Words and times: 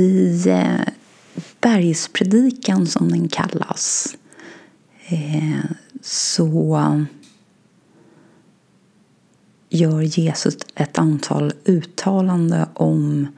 I 0.00 0.48
eh, 0.48 0.80
bergspredikan 1.60 2.86
som 2.86 3.08
den 3.08 3.28
kallas 3.28 4.16
eh, 5.06 5.64
så 6.02 7.06
gör 9.68 10.02
Jesus 10.02 10.56
ett 10.74 10.98
antal 10.98 11.52
uttalanden 11.64 12.66
om 12.74 13.28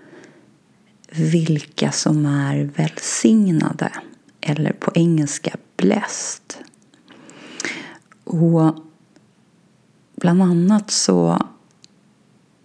vilka 1.10 1.92
som 1.92 2.26
är 2.26 2.64
välsignade 2.76 3.92
eller 4.40 4.72
på 4.72 4.92
engelska 4.94 5.56
blessed. 5.76 6.54
Och 8.24 8.74
bland 10.16 10.42
annat 10.42 10.90
så 10.90 11.46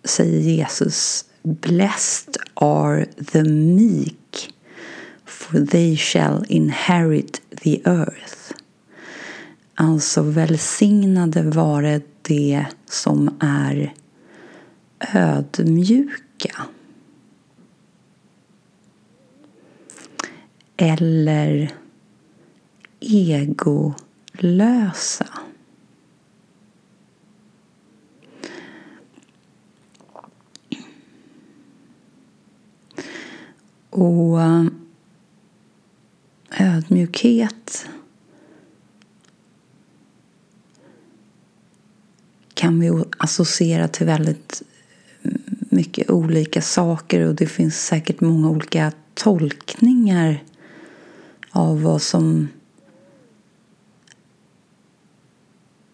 säger 0.03 0.39
Jesus 0.39 1.26
Blessed 1.47 2.37
are 2.57 3.05
the 3.05 3.43
meek 3.45 4.51
for 5.23 5.59
they 5.59 5.95
shall 5.95 6.43
inherit 6.49 7.41
the 7.61 7.81
earth. 7.85 8.53
Alltså 9.75 10.21
välsignade 10.21 11.41
vare 11.41 12.01
det 12.21 12.65
som 12.85 13.37
är 13.39 13.93
ödmjuka. 15.13 16.65
Eller 20.77 21.71
egolösa. 22.99 23.87
Och 33.97 34.41
eh, 34.41 34.65
ödmjukhet 36.59 37.87
kan 42.53 42.79
vi 42.79 43.03
associera 43.17 43.87
till 43.87 44.05
väldigt 44.05 44.61
mycket 45.69 46.09
olika 46.09 46.61
saker 46.61 47.27
och 47.27 47.35
det 47.35 47.47
finns 47.47 47.85
säkert 47.85 48.21
många 48.21 48.49
olika 48.49 48.91
tolkningar 49.13 50.43
av 51.51 51.81
vad 51.81 52.01
som 52.01 52.47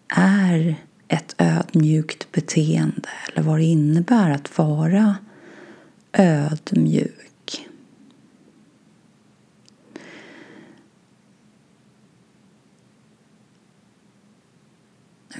är 0.08 0.76
ett 1.08 1.34
ödmjukt 1.38 2.32
beteende 2.32 3.08
eller 3.28 3.42
vad 3.42 3.58
det 3.58 3.64
innebär 3.64 4.30
att 4.30 4.58
vara 4.58 5.16
ödmjuk. 6.12 7.33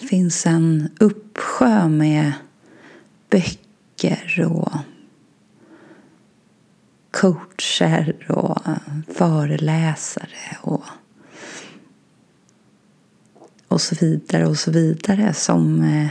Det 0.01 0.07
finns 0.07 0.47
en 0.47 0.89
uppsjö 1.01 1.89
med 1.89 2.33
böcker 3.31 4.47
och 4.51 4.73
coacher 7.11 8.31
och 8.31 8.59
föreläsare 9.15 10.59
och, 10.61 10.85
och 13.69 13.81
så 13.81 13.95
vidare 14.01 14.47
och 14.47 14.59
så 14.59 14.71
vidare 14.71 15.35
som 15.35 15.83
eh, 15.83 16.11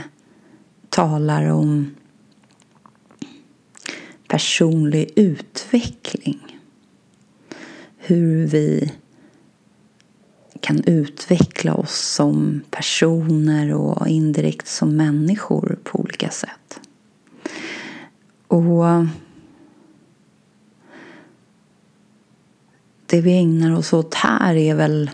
talar 0.89 1.49
om 1.49 1.95
personlig 4.27 5.11
utveckling. 5.15 6.59
Hur 7.97 8.47
vi 8.47 8.93
kan 10.63 10.83
utveckla 10.83 11.73
oss 11.75 11.95
som 11.95 12.61
personer 12.71 13.73
och 13.73 14.07
indirekt 14.07 14.67
som 14.67 14.95
människor 14.95 15.79
på 15.83 15.99
olika 15.99 16.29
sätt. 16.29 16.79
Och 18.47 18.83
det 23.05 23.21
vi 23.21 23.37
ägnar 23.37 23.77
oss 23.77 23.93
åt 23.93 24.13
här 24.13 24.55
är 24.55 24.75
väl 24.75 25.11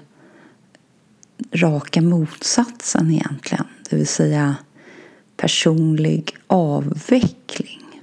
raka 1.51 2.01
motsatsen 2.01 3.11
egentligen. 3.11 3.65
Det 3.89 3.95
vill 3.95 4.07
säga 4.07 4.55
personlig 5.38 6.38
avveckling. 6.47 8.01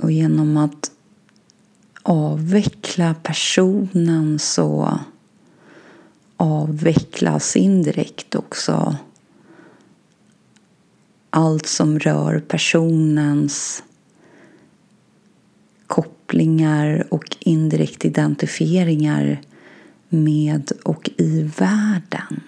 Och 0.00 0.12
genom 0.12 0.56
att 0.56 0.90
avveckla 2.02 3.14
personen 3.22 4.38
så 4.38 4.98
avvecklas 6.36 7.56
indirekt 7.56 8.34
också 8.34 8.96
allt 11.30 11.66
som 11.66 11.98
rör 11.98 12.40
personens 12.40 13.82
kopplingar 15.86 17.06
och 17.10 17.36
indirekt 17.40 18.04
identifieringar 18.04 19.40
med 20.08 20.72
och 20.84 21.10
i 21.16 21.42
världen. 21.42 22.40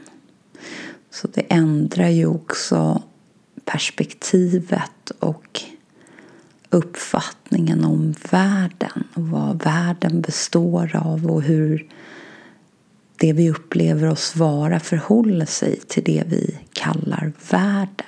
Så 1.10 1.28
det 1.28 1.41
ändrar 1.41 2.09
ju 2.09 2.26
också 2.26 3.03
perspektivet 3.64 5.10
och 5.19 5.62
uppfattningen 6.74 7.84
om 7.84 8.14
världen 8.30 9.04
och 9.14 9.22
vad 9.22 9.62
världen 9.62 10.20
består 10.20 10.96
av 10.96 11.30
och 11.30 11.42
hur 11.42 11.88
det 13.16 13.32
vi 13.32 13.50
upplever 13.50 14.10
oss 14.10 14.36
vara 14.36 14.80
förhåller 14.80 15.46
sig 15.46 15.80
till 15.88 16.04
det 16.04 16.24
vi 16.26 16.58
kallar 16.72 17.32
världen. 17.50 18.06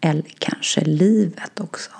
Eller 0.00 0.34
kanske 0.38 0.84
livet 0.84 1.60
också. 1.60 1.90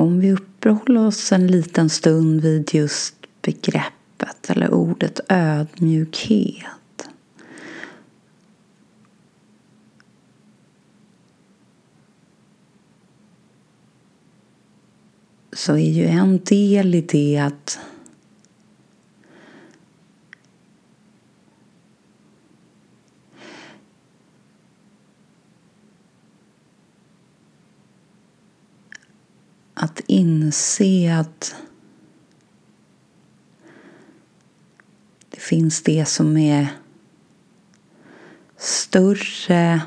Om 0.00 0.20
vi 0.20 0.32
uppehåller 0.32 1.06
oss 1.06 1.32
en 1.32 1.46
liten 1.46 1.90
stund 1.90 2.40
vid 2.40 2.74
just 2.74 3.14
begreppet 3.42 4.50
eller 4.50 4.74
ordet 4.74 5.20
ödmjukhet. 5.28 6.66
Så 15.52 15.72
är 15.72 15.90
ju 15.90 16.06
en 16.06 16.38
del 16.44 16.94
i 16.94 17.00
det 17.00 17.38
att 17.38 17.78
att 30.50 30.54
inse 30.54 31.16
att 31.16 31.54
det 35.30 35.40
finns 35.40 35.82
det 35.82 36.08
som 36.08 36.36
är 36.36 36.68
större 38.56 39.82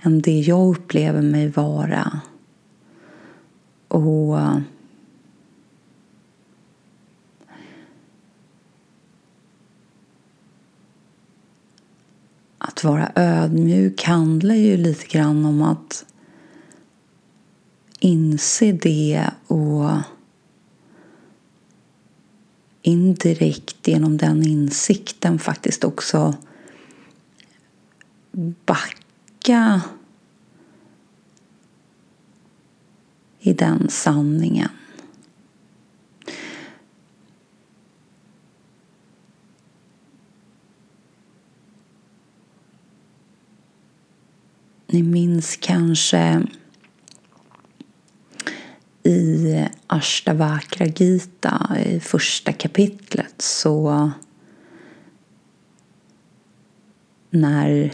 än 0.00 0.20
det 0.20 0.40
jag 0.40 0.76
upplever 0.76 1.22
mig 1.22 1.48
vara. 1.48 2.20
Och 3.88 4.38
att 12.58 12.84
vara 12.84 13.12
ödmjuk 13.14 14.04
handlar 14.04 14.54
ju 14.54 14.76
lite 14.76 15.06
grann 15.06 15.44
om 15.44 15.62
att 15.62 16.04
inse 17.98 18.72
det 18.72 19.30
och 19.46 19.90
indirekt 22.82 23.88
genom 23.88 24.16
den 24.16 24.46
insikten 24.46 25.38
faktiskt 25.38 25.84
också 25.84 26.34
backa 28.66 29.82
i 33.40 33.52
den 33.52 33.90
sanningen. 33.90 34.68
Ni 44.86 45.02
minns 45.02 45.56
kanske 45.56 46.46
i 49.08 49.66
Ashtavakra 49.86 50.86
Gita 50.86 51.76
i 51.86 52.00
första 52.00 52.52
kapitlet 52.52 53.42
så 53.42 54.10
när 57.30 57.92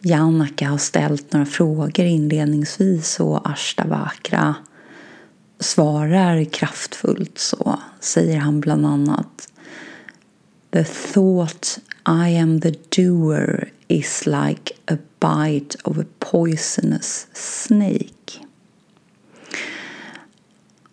Janaka 0.00 0.68
har 0.68 0.78
ställt 0.78 1.32
några 1.32 1.46
frågor 1.46 2.04
inledningsvis 2.04 3.20
och 3.20 3.50
Ashtavakra 3.50 4.54
svarar 5.58 6.44
kraftfullt 6.44 7.38
så 7.38 7.80
säger 8.00 8.38
han 8.38 8.60
bland 8.60 8.86
annat 8.86 9.48
The 10.70 10.84
thought 10.84 11.78
I 12.08 12.38
am 12.38 12.60
the 12.60 12.74
doer 12.96 13.72
is 13.88 14.26
like 14.26 14.72
a 14.86 14.96
bite 15.20 15.78
of 15.84 15.98
a 15.98 16.04
poisonous 16.18 17.26
snake. 17.32 18.45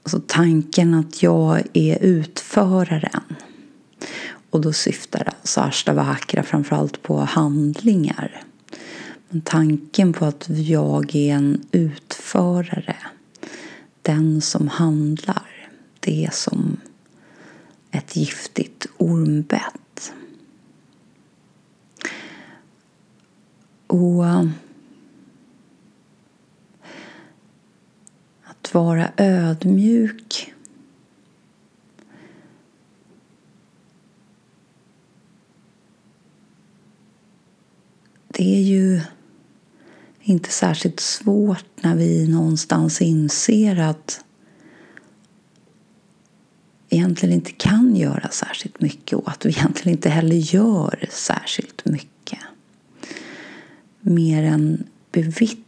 Alltså 0.04 0.22
tanken 0.28 0.94
att 0.94 1.24
jag 1.24 1.64
är 1.74 1.98
utföraren. 2.02 3.36
Och 4.50 4.62
då 4.62 4.74
syftar 4.74 5.34
alltså 5.40 5.62
Ashtavakra 5.62 6.44
framförallt 6.44 7.04
på 7.04 7.20
handlingar. 7.20 8.44
Men 9.30 9.42
tanken 9.42 10.14
på 10.14 10.26
att 10.26 10.46
jag 10.50 11.16
är 11.16 11.34
en 11.34 11.66
utförare, 11.72 12.98
den 14.02 14.42
som 14.42 14.68
handlar, 14.68 15.70
det 16.00 16.26
är 16.26 16.32
som 16.32 16.78
ett 17.92 18.16
giftigt 18.16 18.88
ormbett. 18.98 20.14
Och 23.88 24.26
att 28.64 28.74
vara 28.74 29.12
ödmjuk 29.18 30.54
det 38.28 38.56
är 38.56 38.62
ju 38.62 39.02
inte 40.22 40.50
särskilt 40.50 41.00
svårt 41.00 41.66
när 41.82 41.96
vi 41.96 42.28
någonstans 42.28 43.02
inser 43.02 43.80
att 43.80 44.26
vi 46.90 46.98
egentligen 46.98 47.36
inte 47.36 47.52
kan 47.52 47.96
göra 47.96 48.30
särskilt 48.30 48.82
mycket 48.82 49.18
och 49.18 49.30
att 49.30 49.46
vi 49.46 49.50
egentligen 49.50 49.98
inte 49.98 50.10
heller 50.10 50.36
gör 50.36 51.10
särskilt 51.12 51.86
mycket. 51.86 52.40
Mer 54.02 54.44
än 54.44 54.84
bevittna 55.12 55.63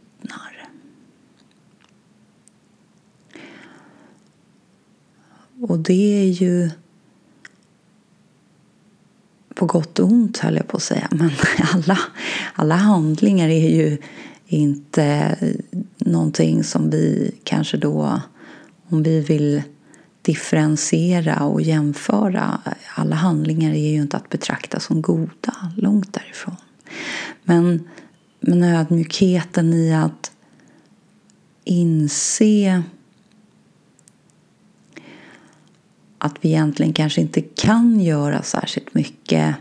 Och 5.60 5.78
det 5.78 6.22
är 6.22 6.26
ju 6.26 6.70
på 9.54 9.66
gott 9.66 9.98
och 9.98 10.06
ont 10.06 10.38
höll 10.38 10.56
jag 10.56 10.68
på 10.68 10.76
att 10.76 10.82
säga. 10.82 11.08
Men 11.10 11.30
alla, 11.74 11.98
alla 12.54 12.74
handlingar 12.74 13.48
är 13.48 13.70
ju 13.70 13.98
inte 14.46 15.36
någonting 15.98 16.64
som 16.64 16.90
vi 16.90 17.34
kanske 17.44 17.76
då, 17.76 18.20
om 18.88 19.02
vi 19.02 19.20
vill 19.20 19.62
differentiera 20.22 21.44
och 21.44 21.62
jämföra. 21.62 22.60
Alla 22.94 23.16
handlingar 23.16 23.72
är 23.72 23.90
ju 23.90 24.02
inte 24.02 24.16
att 24.16 24.28
betrakta 24.28 24.80
som 24.80 25.02
goda, 25.02 25.72
långt 25.76 26.12
därifrån. 26.12 26.56
Men, 27.44 27.88
men 28.40 28.62
ödmjukheten 28.62 29.74
i 29.74 29.94
att 29.94 30.32
inse 31.64 32.82
att 36.26 36.36
vi 36.40 36.48
egentligen 36.48 36.92
kanske 36.92 37.20
inte 37.20 37.40
kan 37.40 38.00
göra 38.00 38.42
särskilt 38.42 38.94
mycket 38.94 39.56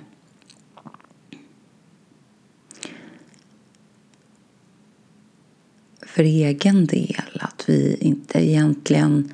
för 6.01 6.23
egen 6.23 6.85
del. 6.85 7.39
Att 7.39 7.63
vi 7.67 7.97
inte 7.99 8.45
egentligen 8.45 9.33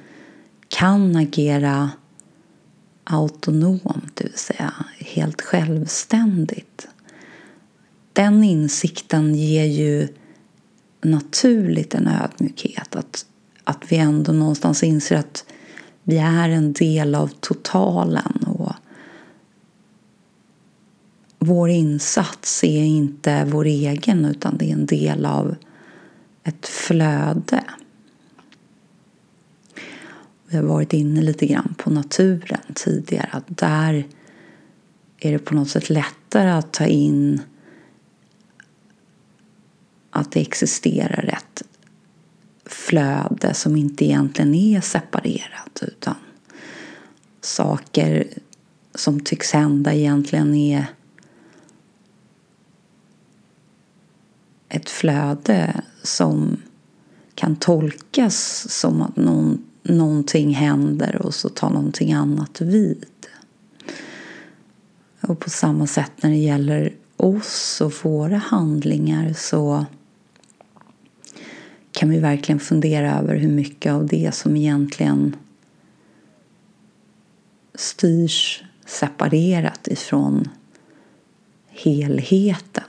kan 0.67 1.15
agera 1.15 1.91
autonomt, 3.03 4.15
det 4.15 4.23
vill 4.23 4.37
säga 4.37 4.73
helt 4.99 5.41
självständigt. 5.41 6.87
Den 8.13 8.43
insikten 8.43 9.35
ger 9.35 9.65
ju 9.65 10.07
naturligt 11.01 11.95
en 11.95 12.07
ödmjukhet. 12.07 12.95
Att, 12.95 13.25
att 13.63 13.91
vi 13.91 13.97
ändå 13.97 14.31
någonstans 14.31 14.83
inser 14.83 15.15
att 15.15 15.45
vi 16.03 16.17
är 16.17 16.49
en 16.49 16.73
del 16.73 17.15
av 17.15 17.27
totalen 17.27 18.43
och 18.47 18.71
vår 21.39 21.69
insats 21.69 22.63
är 22.63 22.83
inte 22.83 23.45
vår 23.45 23.65
egen 23.65 24.25
utan 24.25 24.57
det 24.57 24.65
är 24.65 24.73
en 24.73 24.85
del 24.85 25.25
av 25.25 25.55
ett 26.43 26.67
flöde. 26.67 27.63
Vi 30.47 30.57
har 30.57 30.63
varit 30.63 30.93
inne 30.93 31.21
lite 31.21 31.45
grann 31.45 31.75
på 31.77 31.89
naturen 31.89 32.61
tidigare. 32.75 33.29
Att 33.31 33.57
där 33.57 34.07
är 35.17 35.31
det 35.31 35.39
på 35.39 35.55
något 35.55 35.69
sätt 35.69 35.89
lättare 35.89 36.49
att 36.49 36.73
ta 36.73 36.85
in 36.85 37.41
att 40.09 40.31
det 40.31 40.41
existerar 40.41 41.37
ett 41.37 41.63
flöde 42.81 43.53
som 43.53 43.75
inte 43.75 44.05
egentligen 44.05 44.55
är 44.55 44.81
separerat 44.81 45.79
utan 45.81 46.15
saker 47.41 48.27
som 48.95 49.19
tycks 49.19 49.51
hända 49.51 49.93
egentligen 49.93 50.55
är 50.55 50.85
ett 54.69 54.89
flöde 54.89 55.81
som 56.03 56.57
kan 57.35 57.55
tolkas 57.55 58.67
som 58.69 59.01
att 59.01 59.15
någon, 59.15 59.65
någonting 59.83 60.53
händer 60.53 61.21
och 61.21 61.33
så 61.33 61.49
tar 61.49 61.69
någonting 61.69 62.13
annat 62.13 62.61
vid. 62.61 63.05
Och 65.21 65.39
på 65.39 65.49
samma 65.49 65.87
sätt 65.87 66.11
när 66.21 66.29
det 66.29 66.37
gäller 66.37 66.93
oss 67.17 67.81
och 67.81 67.93
våra 68.03 68.37
handlingar 68.37 69.33
så 69.33 69.85
kan 71.91 72.09
vi 72.09 72.19
verkligen 72.19 72.59
fundera 72.59 73.19
över 73.19 73.35
hur 73.35 73.49
mycket 73.51 73.93
av 73.93 74.07
det 74.07 74.35
som 74.35 74.55
egentligen 74.55 75.35
styrs 77.75 78.63
separerat 78.85 79.87
ifrån 79.87 80.49
helheten. 81.67 82.83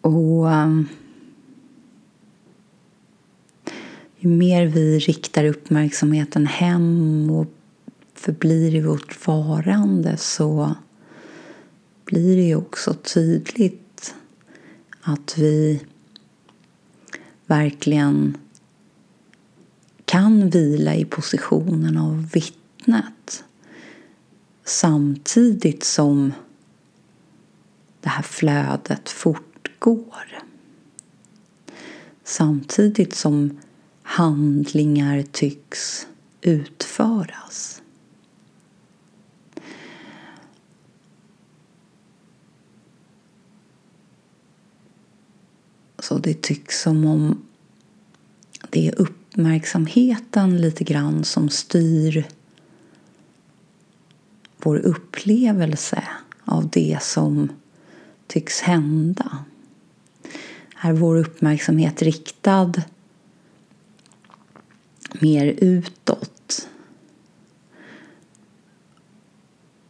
Och 0.00 0.50
ehm, 0.52 0.88
ju 4.16 4.28
mer 4.28 4.66
vi 4.66 4.98
riktar 4.98 5.44
uppmärksamheten 5.44 6.46
hem 6.46 7.30
och 7.30 7.46
förblir 8.20 8.74
i 8.74 8.80
vårt 8.80 9.26
varande 9.26 10.16
så 10.16 10.74
blir 12.04 12.36
det 12.36 12.42
ju 12.42 12.56
också 12.56 12.94
tydligt 12.94 14.14
att 15.00 15.38
vi 15.38 15.80
verkligen 17.46 18.36
kan 20.04 20.50
vila 20.50 20.94
i 20.94 21.04
positionen 21.04 21.96
av 21.96 22.30
vittnet 22.32 23.44
samtidigt 24.64 25.84
som 25.84 26.32
det 28.00 28.08
här 28.08 28.22
flödet 28.22 29.08
fortgår. 29.08 30.38
Samtidigt 32.24 33.14
som 33.14 33.60
handlingar 34.02 35.22
tycks 35.22 36.06
utföras. 36.40 37.79
Så 46.10 46.18
det 46.18 46.42
tycks 46.42 46.82
som 46.82 47.06
om 47.06 47.42
det 48.70 48.88
är 48.88 49.00
uppmärksamheten 49.00 50.56
lite 50.56 50.84
grann 50.84 51.24
som 51.24 51.48
styr 51.48 52.26
vår 54.56 54.76
upplevelse 54.76 56.04
av 56.44 56.68
det 56.68 56.98
som 57.02 57.52
tycks 58.26 58.60
hända. 58.60 59.44
Är 60.76 60.92
vår 60.92 61.16
uppmärksamhet 61.16 62.02
riktad 62.02 62.72
mer 65.20 65.46
utåt 65.46 66.68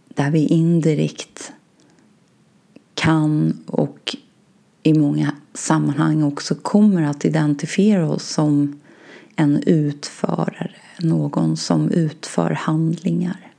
där 0.09 0.31
vi 0.31 0.47
indirekt 0.47 1.53
kan 2.95 3.65
och 3.67 4.17
i 4.83 4.95
många 4.95 5.40
sammanhang 5.71 6.23
också 6.23 6.55
kommer 6.55 7.03
att 7.03 7.25
identifiera 7.25 8.11
oss 8.11 8.29
som 8.29 8.81
en 9.37 9.63
utförare, 9.67 10.71
någon 11.01 11.57
som 11.57 11.91
utför 11.91 12.51
handlingar. 12.51 13.53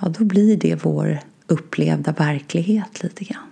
Ja, 0.00 0.08
då 0.08 0.24
blir 0.24 0.56
det 0.56 0.84
vår 0.84 1.18
upplevda 1.46 2.12
verklighet 2.12 3.02
lite 3.02 3.24
grann. 3.24 3.50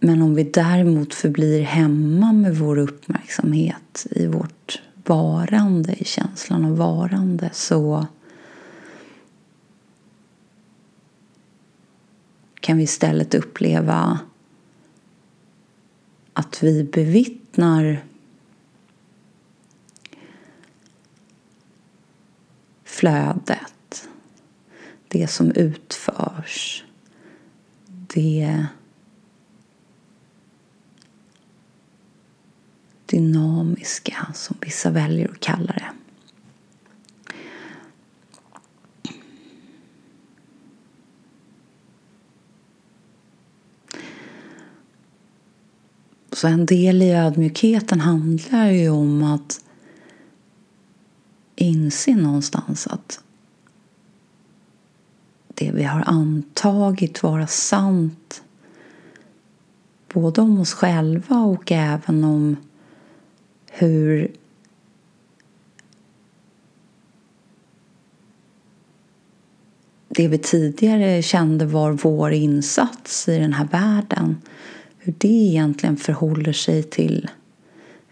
Men 0.00 0.22
om 0.22 0.34
vi 0.34 0.44
däremot 0.44 1.14
förblir 1.14 1.62
hemma 1.62 2.32
med 2.32 2.56
vår 2.56 2.78
uppmärksamhet 2.78 4.06
i 4.10 4.26
vårt 4.26 4.82
varande, 5.04 5.92
i 5.92 6.04
känslan 6.04 6.64
av 6.64 6.76
varande 6.76 7.50
så 7.52 8.06
kan 12.60 12.76
vi 12.76 12.82
istället 12.82 13.34
uppleva 13.34 14.18
att 16.34 16.62
vi 16.62 16.84
bevittnar 16.84 18.04
flödet, 22.84 24.08
det 25.08 25.26
som 25.26 25.50
utförs, 25.50 26.84
det 27.86 28.66
dynamiska 33.06 34.26
som 34.34 34.56
vissa 34.60 34.90
väljer 34.90 35.28
att 35.28 35.40
kalla 35.40 35.72
det. 35.72 36.03
Så 46.34 46.48
en 46.48 46.66
del 46.66 47.02
i 47.02 47.12
ödmjukheten 47.12 48.00
handlar 48.00 48.70
ju 48.70 48.90
om 48.90 49.22
att 49.22 49.64
inse 51.56 52.14
någonstans 52.14 52.86
att 52.86 53.20
det 55.48 55.70
vi 55.72 55.82
har 55.82 56.02
antagit 56.06 57.22
vara 57.22 57.46
sant 57.46 58.42
både 60.12 60.40
om 60.40 60.60
oss 60.60 60.72
själva 60.72 61.36
och 61.36 61.72
även 61.72 62.24
om 62.24 62.56
hur 63.70 64.32
det 70.08 70.28
vi 70.28 70.38
tidigare 70.38 71.22
kände 71.22 71.66
var 71.66 71.92
vår 71.92 72.32
insats 72.32 73.28
i 73.28 73.38
den 73.38 73.52
här 73.52 73.68
världen 73.72 74.36
hur 75.04 75.14
det 75.18 75.28
egentligen 75.28 75.96
förhåller 75.96 76.52
sig 76.52 76.82
till 76.82 77.30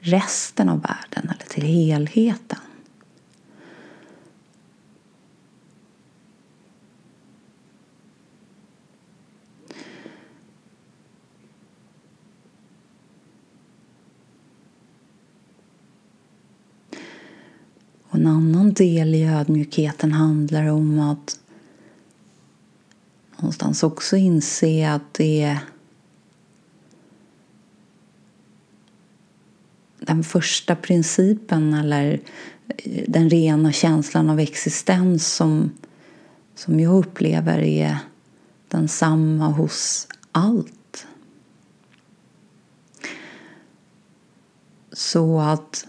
resten 0.01 0.69
av 0.69 0.83
världen 0.83 1.31
eller 1.31 1.49
till 1.49 1.63
helheten. 1.65 2.59
Och 18.09 18.15
en 18.15 18.27
annan 18.27 18.73
del 18.73 19.15
i 19.15 19.25
ödmjukheten 19.25 20.13
handlar 20.13 20.67
om 20.67 20.99
att 21.01 21.39
någonstans 23.37 23.83
också 23.83 24.17
inse 24.17 24.93
att 24.93 25.15
det 25.15 25.43
är 25.43 25.59
den 30.07 30.25
första 30.25 30.77
principen 30.77 31.75
eller 31.75 32.21
eh, 32.69 33.05
den 33.09 33.31
rena 33.31 33.73
känslan 33.73 34.31
av 34.31 34.41
existens 34.41 35.35
som, 35.35 35.73
som 36.55 36.81
jag 36.81 36.95
upplever 36.99 37.59
är 37.59 37.99
densamma 38.69 39.47
hos 39.49 40.09
allt. 40.33 41.07
Så 44.93 45.41
att 45.41 45.87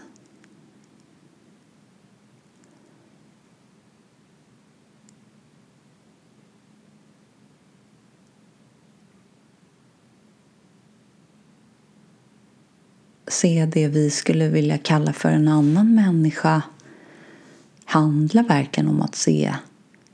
se 13.34 13.66
det 13.66 13.88
vi 13.88 14.10
skulle 14.10 14.48
vilja 14.48 14.78
kalla 14.78 15.12
för 15.12 15.28
en 15.28 15.48
annan 15.48 15.94
människa 15.94 16.62
handlar 17.84 18.42
verkligen 18.42 18.88
om 18.88 19.02
att 19.02 19.14
se 19.14 19.54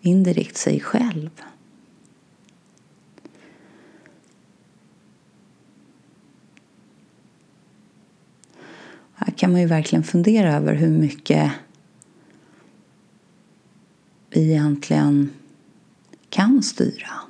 indirekt 0.01 0.57
sig 0.57 0.81
själv. 0.81 1.31
Här 9.15 9.33
kan 9.37 9.53
man 9.53 9.61
ju 9.61 9.67
verkligen 9.67 10.03
fundera 10.03 10.57
över 10.57 10.75
hur 10.75 10.91
mycket 10.91 11.53
vi 14.31 14.51
egentligen 14.51 15.31
kan 16.31 16.63
styra. 16.63 17.30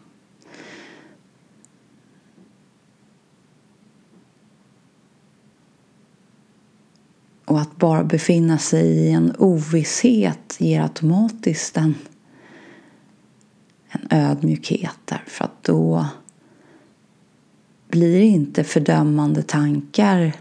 Och 7.50 7.60
att 7.60 7.76
bara 7.76 8.04
befinna 8.04 8.58
sig 8.58 8.86
i 8.86 9.12
en 9.12 9.34
ovisshet 9.38 10.56
ger 10.58 10.82
automatiskt 10.82 11.76
en, 11.76 11.94
en 13.88 14.06
ödmjukhet 14.10 14.96
därför 15.04 15.44
att 15.44 15.62
då 15.62 16.06
blir 17.88 18.20
inte 18.20 18.64
fördömande 18.64 19.42
tankar 19.42 20.32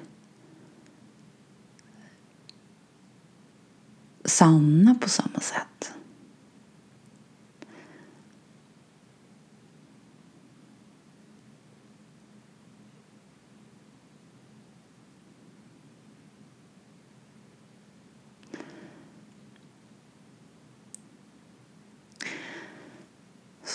sanna 4.26 4.96
på 4.96 5.10
samma 5.10 5.40
sätt. 5.40 5.92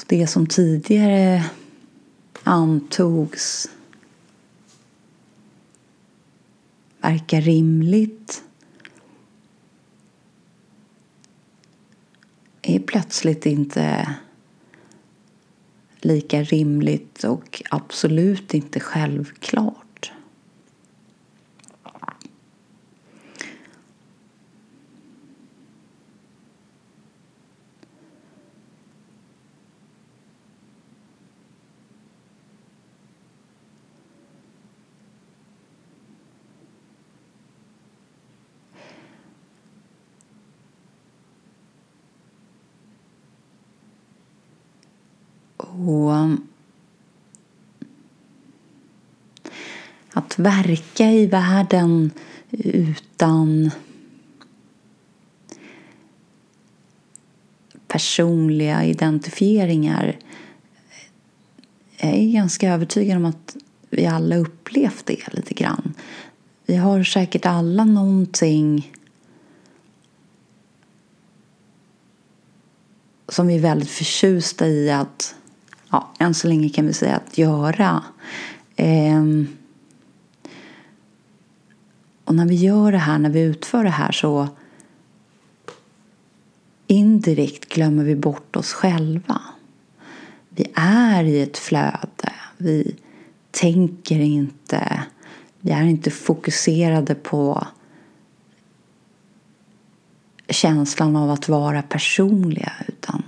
Det 0.07 0.27
som 0.27 0.47
tidigare 0.47 1.45
antogs 2.43 3.71
verkar 6.99 7.41
rimligt 7.41 8.43
är 12.63 12.79
plötsligt 12.79 13.47
inte 13.47 14.15
lika 16.01 16.43
rimligt 16.43 17.25
och 17.25 17.63
absolut 17.71 18.55
inte 18.55 18.81
självklart. 18.81 19.85
Och 45.57 46.13
att 50.35 50.39
verka 50.39 51.11
i 51.11 51.27
världen 51.27 52.11
utan 52.51 53.71
personliga 57.89 58.85
identifieringar 58.85 60.17
jag 61.97 62.13
är 62.13 62.33
ganska 62.33 62.73
övertygad 62.73 63.17
om 63.17 63.25
att 63.25 63.57
vi 63.91 64.07
alla 64.07 64.37
upplevt 64.37 65.07
det 65.07 65.33
lite 65.33 65.55
grann. 65.55 65.95
Vi 66.67 66.77
har 66.77 67.05
säkert 67.05 67.47
alla 67.47 67.85
någonting 67.85 68.93
som 73.29 73.47
vi 73.47 73.55
är 73.55 73.61
väldigt 73.61 73.91
förtjusta 73.91 74.67
i 74.69 74.91
att 74.91 75.35
ja, 75.91 76.13
än 76.19 76.35
så 76.35 76.49
länge 76.49 76.69
kan 76.69 76.87
vi 76.87 76.93
säga 76.93 77.17
att 77.17 77.39
göra. 77.39 78.05
Ehm, 78.77 79.49
och 82.25 82.35
när 82.35 82.47
vi 82.47 82.55
gör 82.55 82.93
det 82.93 82.99
här, 82.99 83.19
när 83.19 83.31
vi 83.31 83.41
utför 83.41 83.85
det 83.85 83.91
här 83.91 84.13
så 84.13 84.49
indirekt 86.87 87.69
glömmer 87.69 88.05
vi 88.05 88.17
bort 88.17 88.57
oss 88.57 88.73
själva. 88.73 89.41
Vi 90.49 90.67
är 90.75 91.25
i 91.25 91.41
ett 91.43 91.59
flöde. 91.59 92.33
Vi 92.57 92.97
tänker 93.51 94.21
inte. 94.21 95.03
Vi 95.61 95.71
är 95.71 95.83
inte 95.83 96.11
fokuserade 96.11 97.15
på 97.15 97.67
känslan 100.49 101.17
av 101.17 101.31
att 101.31 101.49
vara 101.49 101.83
personliga 101.83 102.73
utan 102.89 103.23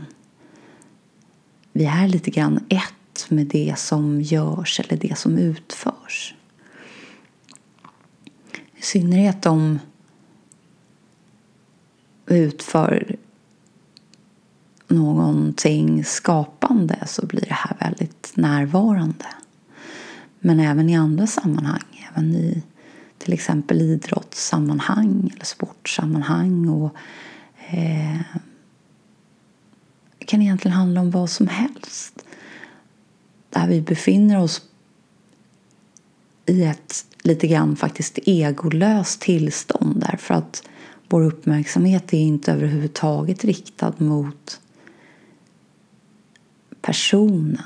vi 1.73 1.85
är 1.85 2.09
lite 2.09 2.31
grann 2.31 2.65
ett 2.69 3.31
med 3.31 3.47
det 3.47 3.75
som 3.79 4.21
görs 4.21 4.81
eller 4.81 4.97
det 4.97 5.19
som 5.19 5.39
utförs. 5.39 6.35
I 8.87 8.89
synnerhet 8.89 9.47
om 9.47 9.79
vi 12.27 12.39
utför 12.39 13.17
någonting 14.89 16.05
skapande 16.05 16.99
så 17.07 17.27
blir 17.27 17.41
det 17.41 17.55
här 17.55 17.77
väldigt 17.81 18.33
närvarande. 18.35 19.27
Men 20.41 20.61
även 20.61 20.91
i 20.91 20.97
andra 20.97 21.27
sammanhang, 21.27 22.09
även 22.13 22.35
i 22.35 22.63
till 23.19 23.33
exempel 23.33 23.83
idrottssammanhang 23.83 25.31
eller 25.35 25.45
sportsammanhang. 25.45 26.69
Och, 26.69 26.95
eh, 27.69 28.21
det 30.19 30.25
kan 30.25 30.43
egentligen 30.43 30.77
handla 30.77 31.01
om 31.01 31.11
vad 31.11 31.31
som 31.31 31.49
helst. 31.49 32.25
Där 33.51 33.69
vi 33.69 33.81
befinner 33.81 34.41
oss 34.41 34.63
i 36.47 36.65
ett 36.65 37.07
lite 37.27 37.47
grann 37.47 37.77
faktiskt 37.77 38.19
egolöst 38.25 39.21
tillstånd 39.21 40.01
därför 40.11 40.35
att 40.35 40.63
vår 41.09 41.23
uppmärksamhet 41.23 42.13
är 42.13 42.19
inte 42.19 42.53
överhuvudtaget 42.53 43.45
riktad 43.45 43.93
mot 43.99 44.61
personen. 46.81 47.63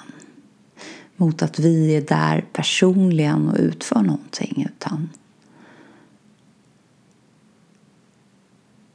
Mot 1.17 1.43
att 1.43 1.59
vi 1.59 1.97
är 1.97 2.01
där 2.01 2.45
personligen 2.53 3.49
och 3.49 3.57
utför 3.59 4.03
någonting 4.03 4.69
utan 4.75 5.09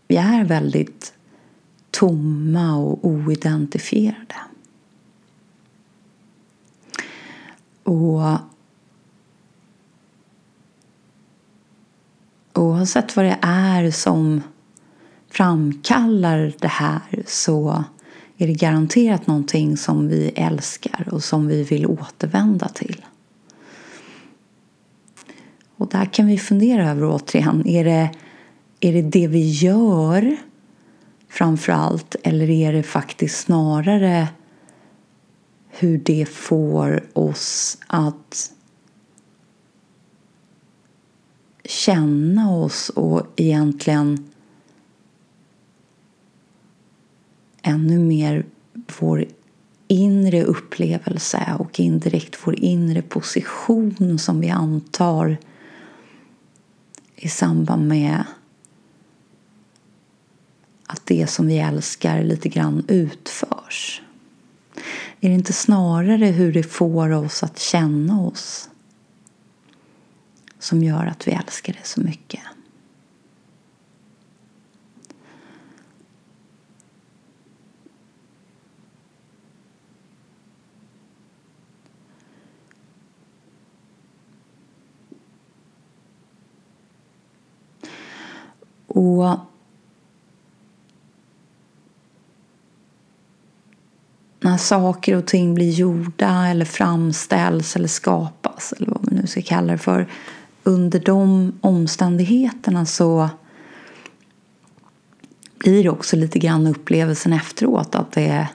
vi 0.08 0.16
är 0.16 0.46
väldigt 0.46 1.14
tomma 1.92 2.76
och 2.76 3.06
oidentifierade. 3.06 4.36
Och 7.84 8.22
oavsett 12.56 13.16
vad 13.16 13.26
det 13.26 13.38
är 13.42 13.92
som 13.92 14.42
framkallar 15.30 16.54
det 16.60 16.68
här 16.68 17.24
så 17.26 17.84
är 18.38 18.48
det 18.48 18.54
garanterat 18.54 19.28
någonting 19.28 19.78
som 19.78 20.08
vi 20.08 20.30
älskar 20.36 21.08
och 21.12 21.24
som 21.24 21.48
vi 21.48 21.64
vill 21.64 21.86
återvända 21.86 22.68
till. 22.68 23.06
Och 25.78 25.88
där 25.88 26.06
kan 26.06 26.28
vi 26.28 26.38
fundera 26.38 26.92
över 26.92 27.06
återigen, 27.06 27.68
är 27.68 27.86
det 27.86 28.10
är 28.80 28.94
det 28.94 29.02
det 29.02 29.28
vi 29.28 29.50
gör 29.50 30.38
framför 31.30 31.72
allt 31.72 32.16
eller 32.24 32.50
är 32.50 32.74
det 32.74 32.84
faktiskt 32.84 33.40
snarare 33.40 34.28
hur 35.70 35.98
det 35.98 36.26
får 36.30 37.04
oss 37.14 37.78
att 37.88 38.52
känna 41.66 42.52
oss 42.52 42.90
och 42.90 43.28
egentligen 43.36 44.30
ännu 47.62 48.00
mer 48.00 48.46
vår 49.00 49.26
inre 49.88 50.44
upplevelse 50.44 51.56
och 51.60 51.80
indirekt 51.80 52.40
vår 52.44 52.60
inre 52.60 53.02
position 53.02 54.20
som 54.20 54.40
vi 54.40 54.50
antar 54.50 55.38
i 57.16 57.30
samband 57.30 57.88
med 57.88 58.24
att 60.88 61.02
det 61.06 61.28
som 61.28 61.48
vi 61.48 61.58
älskar 61.58 62.24
lite 62.24 62.50
grann 62.50 62.86
utförs? 62.88 64.02
Är 65.22 65.30
det 65.30 65.36
inte 65.36 65.54
snarare 65.54 66.26
hur 66.26 66.54
det 66.54 66.64
får 66.64 67.10
oss 67.10 67.44
att 67.44 67.60
känna 67.60 68.22
oss 68.22 68.70
som 70.66 70.84
gör 70.84 71.06
att 71.06 71.28
vi 71.28 71.32
älskar 71.32 71.74
det 71.74 71.88
så 71.88 72.02
mycket? 72.02 72.42
Och 88.88 89.40
när 94.40 94.58
saker 94.58 95.16
och 95.16 95.26
ting 95.26 95.54
blir 95.54 95.72
gjorda 95.72 96.48
eller 96.48 96.66
framställs 96.66 97.76
eller 97.76 97.88
skapas 97.88 98.74
eller 98.74 98.88
vad 98.92 99.10
vi 99.10 99.16
nu 99.16 99.28
ska 99.28 99.42
kalla 99.42 99.72
det 99.72 99.78
för. 99.78 100.08
Under 100.68 101.00
de 101.00 101.54
omständigheterna 101.62 102.86
så 102.86 103.30
blir 105.58 105.84
det 105.84 105.90
också 105.90 106.16
lite 106.16 106.40
grann 106.40 106.68
upplevelsen 106.68 107.34
efteråt 107.34 107.96
att 107.96 108.12
det 108.12 108.48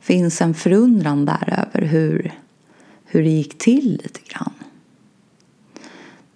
finns 0.00 0.40
en 0.40 0.54
förundran 0.54 1.24
där 1.24 1.66
över 1.74 1.86
hur, 1.86 2.32
hur 3.04 3.22
det 3.22 3.30
gick 3.30 3.58
till 3.58 4.00
lite 4.02 4.20
grann. 4.20 4.52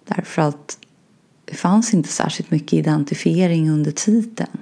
Därför 0.05 0.41
att 0.41 0.77
det 1.45 1.55
fanns 1.55 1.93
inte 1.93 2.09
särskilt 2.09 2.51
mycket 2.51 2.73
identifiering 2.73 3.69
under 3.69 3.91
titeln 3.91 4.57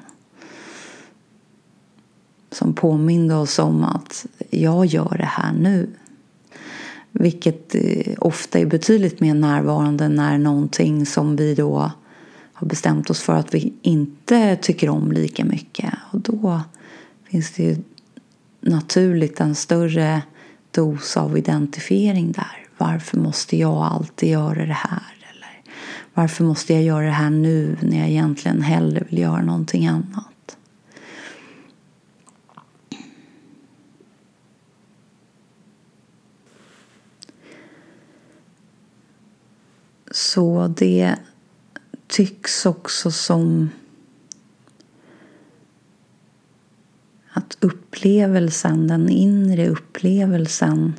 som 2.55 2.73
påminde 2.73 3.35
oss 3.35 3.59
om 3.59 3.83
att 3.83 4.25
jag 4.49 4.85
gör 4.85 5.15
det 5.17 5.25
här 5.25 5.53
nu. 5.53 5.89
Vilket 7.11 7.75
eh, 7.75 8.13
ofta 8.17 8.59
är 8.59 8.65
betydligt 8.65 9.19
mer 9.19 9.33
närvarande 9.33 10.09
när 10.09 10.37
någonting 10.37 11.05
som 11.05 11.35
vi 11.35 11.55
då 11.55 11.91
har 12.53 12.67
bestämt 12.67 13.09
oss 13.09 13.21
för 13.21 13.33
att 13.33 13.53
vi 13.53 13.73
inte 13.81 14.55
tycker 14.55 14.89
om 14.89 15.11
lika 15.11 15.45
mycket. 15.45 15.93
Och 16.11 16.19
då 16.19 16.61
finns 17.29 17.51
det 17.51 17.63
ju 17.63 17.77
naturligt 18.61 19.39
en 19.39 19.55
större 19.55 20.21
dos 20.71 21.17
av 21.17 21.37
identifiering 21.37 22.31
där. 22.31 22.67
Varför 22.77 23.17
måste 23.17 23.57
jag 23.57 23.77
alltid 23.77 24.29
göra 24.29 24.65
det 24.65 24.73
här? 24.73 25.15
Varför 26.17 26.43
måste 26.43 26.73
jag 26.73 26.83
göra 26.83 27.05
det 27.05 27.11
här 27.11 27.29
nu 27.29 27.77
när 27.81 27.97
jag 27.97 28.09
egentligen 28.09 28.61
hellre 28.61 29.03
vill 29.09 29.19
göra 29.19 29.41
någonting 29.41 29.87
annat? 29.87 30.34
Så 40.15 40.67
det 40.77 41.15
tycks 42.07 42.65
också 42.65 43.11
som 43.11 43.69
att 47.29 47.57
upplevelsen, 47.59 48.87
den 48.87 49.09
inre 49.09 49.69
upplevelsen 49.69 50.93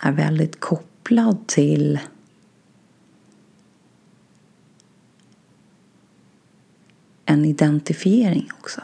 är 0.00 0.12
väldigt 0.12 0.60
kopplad 0.60 1.46
till 1.46 1.98
en 7.24 7.44
identifiering 7.44 8.50
också. 8.60 8.80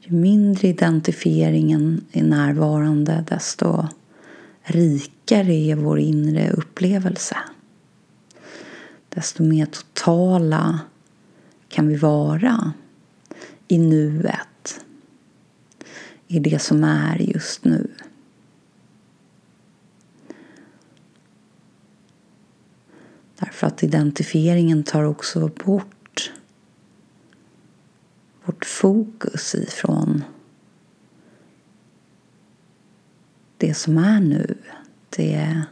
Ju 0.00 0.12
mindre 0.16 0.68
identifieringen 0.68 2.04
är 2.12 2.22
närvarande 2.22 3.24
desto 3.28 3.88
rikare 4.64 5.54
är 5.54 5.76
vår 5.76 5.98
inre 5.98 6.50
upplevelse. 6.50 7.36
Desto 9.08 9.42
mer 9.42 9.66
totala 9.66 10.80
kan 11.68 11.88
vi 11.88 11.96
vara 11.96 12.72
i 13.68 13.78
nuet, 13.78 14.84
i 16.28 16.38
det 16.38 16.58
som 16.58 16.84
är 16.84 17.18
just 17.18 17.64
nu. 17.64 17.90
Därför 23.38 23.66
att 23.66 23.82
identifieringen 23.82 24.84
tar 24.84 25.02
också 25.02 25.50
bort 25.64 26.32
vårt 28.44 28.64
fokus 28.64 29.54
ifrån 29.54 30.24
det 33.74 33.78
som 33.78 33.98
är 33.98 34.20
nu. 34.20 34.56
Det 35.10 35.62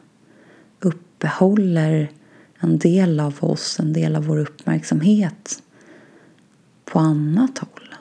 uppehåller 0.80 2.10
en 2.58 2.78
del 2.78 3.20
av 3.20 3.36
oss, 3.40 3.80
en 3.80 3.92
del 3.92 4.16
av 4.16 4.24
vår 4.24 4.38
uppmärksamhet 4.38 5.62
på 6.84 6.98
annat 6.98 7.58
håll. 7.58 7.94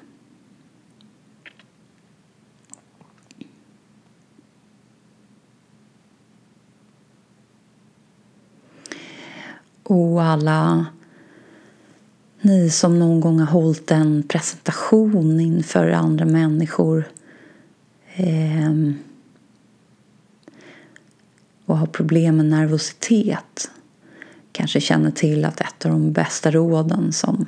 Och 9.83 10.23
alla 10.23 10.85
ni 12.41 12.69
som 12.69 12.99
någon 12.99 13.19
gång 13.19 13.39
har 13.39 13.47
hållit 13.47 13.91
en 13.91 14.23
presentation 14.23 15.39
inför 15.39 15.91
andra 15.91 16.25
människor 16.25 17.03
eh, 18.15 18.71
och 21.65 21.78
har 21.78 21.88
problem 21.88 22.38
med 22.38 22.45
nervositet 22.45 23.71
kanske 24.52 24.82
känner 24.82 25.12
till 25.12 25.45
att 25.45 25.62
ett 25.62 25.86
av 25.86 25.91
de 25.91 26.12
bästa 26.12 26.52
råden 26.52 27.13
som 27.13 27.45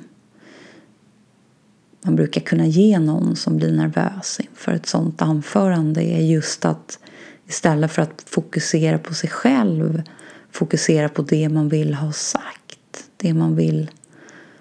man 2.01 2.15
brukar 2.15 2.41
kunna 2.41 2.65
ge 2.65 2.99
någon 2.99 3.35
som 3.35 3.57
blir 3.57 3.71
nervös 3.71 4.39
inför 4.39 4.71
ett 4.71 4.85
sådant 4.85 5.21
anförande 5.21 6.03
är 6.03 6.21
just 6.21 6.65
att 6.65 6.99
istället 7.47 7.91
för 7.91 8.01
att 8.01 8.23
fokusera 8.25 8.97
på 8.97 9.13
sig 9.13 9.29
själv 9.29 10.03
fokusera 10.51 11.09
på 11.09 11.21
det 11.21 11.49
man 11.49 11.69
vill 11.69 11.93
ha 11.93 12.11
sagt, 12.11 13.09
det 13.17 13.33
man 13.33 13.55
vill 13.55 13.91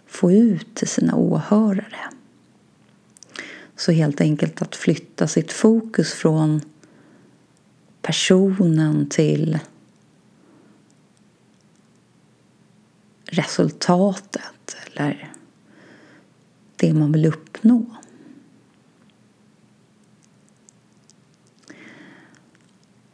få 0.06 0.32
ut 0.32 0.74
till 0.74 0.88
sina 0.88 1.16
åhörare. 1.16 1.96
Så 3.76 3.92
helt 3.92 4.20
enkelt 4.20 4.62
att 4.62 4.76
flytta 4.76 5.28
sitt 5.28 5.52
fokus 5.52 6.12
från 6.12 6.60
personen 8.02 9.08
till 9.08 9.58
resultatet 13.24 14.76
eller 14.86 15.32
det 16.76 16.94
man 16.94 17.12
vill 17.12 17.26
uppnå. 17.26 17.86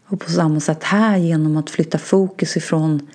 Och 0.04 0.20
på 0.20 0.30
samma 0.30 0.60
sätt 0.60 0.84
här 0.84 1.16
genom 1.16 1.56
att 1.56 1.70
flytta 1.70 1.98
fokus 1.98 2.56
ifrån 2.56 3.08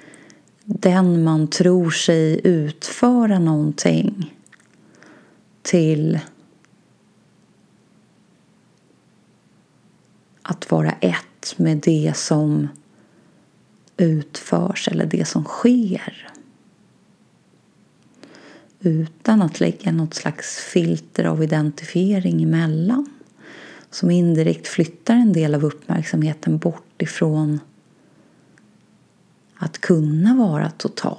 den 0.63 1.23
man 1.23 1.47
tror 1.47 1.89
sig 1.89 2.41
utföra 2.43 3.39
någonting 3.39 4.35
till 5.61 6.19
att 10.41 10.71
vara 10.71 10.91
ett 10.91 11.32
med 11.57 11.77
det 11.77 12.13
som 12.15 12.67
utförs 13.97 14.87
eller 14.87 15.05
det 15.05 15.25
som 15.25 15.43
sker. 15.43 16.29
Utan 18.79 19.41
att 19.41 19.59
lägga 19.59 19.91
något 19.91 20.13
slags 20.13 20.57
filter 20.57 21.23
av 21.23 21.43
identifiering 21.43 22.43
emellan 22.43 23.09
som 23.89 24.11
indirekt 24.11 24.67
flyttar 24.67 25.15
en 25.15 25.33
del 25.33 25.55
av 25.55 25.65
uppmärksamheten 25.65 26.57
bort 26.57 27.01
ifrån 27.01 27.59
att 29.55 29.77
kunna 29.77 30.35
vara 30.35 30.69
total. 30.69 31.17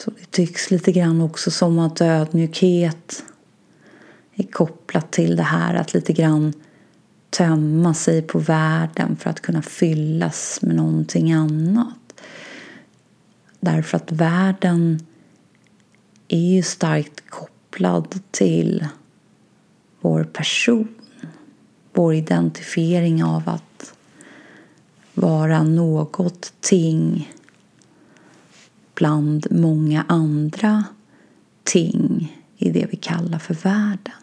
Så 0.00 0.10
det 0.10 0.19
tycks 0.30 0.70
lite 0.70 0.92
grann 0.92 1.20
också 1.20 1.50
som 1.50 1.78
att 1.78 2.00
ödmjukhet 2.00 3.24
är 4.34 4.42
kopplat 4.42 5.10
till 5.10 5.36
det 5.36 5.42
här 5.42 5.74
att 5.74 5.94
lite 5.94 6.12
grann 6.12 6.52
tömma 7.30 7.94
sig 7.94 8.22
på 8.22 8.38
världen 8.38 9.16
för 9.16 9.30
att 9.30 9.40
kunna 9.40 9.62
fyllas 9.62 10.58
med 10.62 10.76
någonting 10.76 11.32
annat. 11.32 12.22
Därför 13.60 13.96
att 13.96 14.12
världen 14.12 15.06
är 16.28 16.54
ju 16.54 16.62
starkt 16.62 17.30
kopplad 17.30 18.20
till 18.30 18.86
vår 20.00 20.24
person. 20.24 20.88
Vår 21.92 22.14
identifiering 22.14 23.24
av 23.24 23.48
att 23.48 23.94
vara 25.14 25.62
något 25.62 26.52
ting 26.60 27.32
bland 29.00 29.46
många 29.50 30.04
andra 30.08 30.84
ting 31.64 32.36
i 32.56 32.70
det 32.70 32.86
vi 32.90 32.96
kallar 32.96 33.38
för 33.38 33.54
världen. 33.54 34.14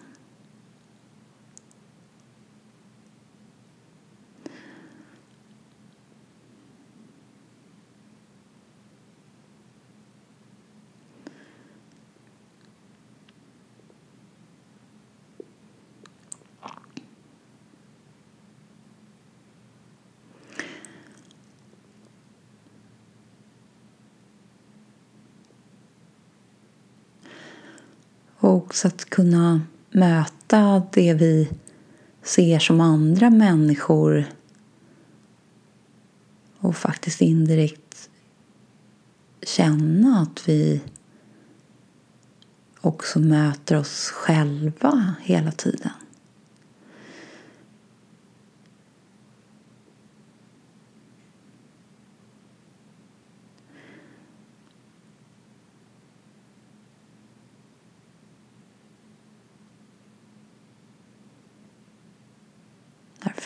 Och 28.48 28.56
också 28.56 28.88
att 28.88 29.10
kunna 29.10 29.62
möta 29.92 30.84
det 30.94 31.14
vi 31.14 31.50
ser 32.22 32.60
som 32.60 32.82
andra 32.82 33.30
människor 33.30 34.26
och 36.60 36.76
faktiskt 36.76 37.22
indirekt 37.22 38.10
känna 39.42 40.22
att 40.22 40.50
vi 40.50 40.82
också 42.82 43.20
möter 43.20 43.76
oss 43.76 44.10
själva 44.10 45.14
hela 45.22 45.52
tiden. 45.52 45.92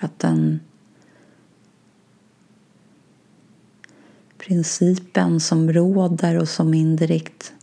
För 0.01 0.07
att 0.07 0.19
den 0.19 0.59
principen 4.37 5.39
som 5.39 5.73
råder 5.73 6.37
och 6.37 6.49
som 6.49 6.73
indirekt 6.73 7.53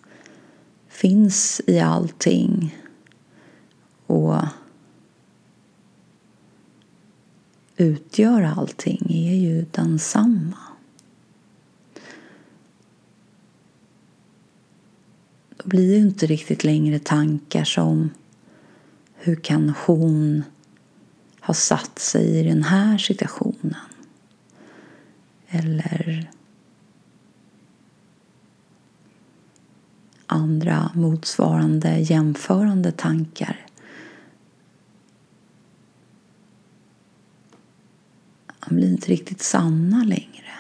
finns 0.88 1.60
i 1.66 1.80
allting 1.80 2.78
och 4.06 4.42
utgör 7.76 8.42
allting 8.42 9.06
är 9.10 9.34
ju 9.34 9.66
densamma. 9.70 10.58
Då 15.56 15.68
blir 15.68 15.94
ju 15.94 16.00
inte 16.00 16.26
riktigt 16.26 16.64
längre 16.64 16.98
tankar 16.98 17.64
som 17.64 18.10
hur 19.14 19.36
kan 19.36 19.74
hon 19.86 20.42
har 21.48 21.54
satt 21.54 21.98
sig 21.98 22.38
i 22.38 22.42
den 22.42 22.62
här 22.62 22.98
situationen. 22.98 23.76
Eller 25.48 26.30
andra 30.26 30.90
motsvarande 30.94 31.98
jämförande 31.98 32.92
tankar. 32.92 33.66
De 38.68 38.74
blir 38.76 38.88
inte 38.88 39.10
riktigt 39.10 39.42
sanna 39.42 40.04
längre. 40.04 40.52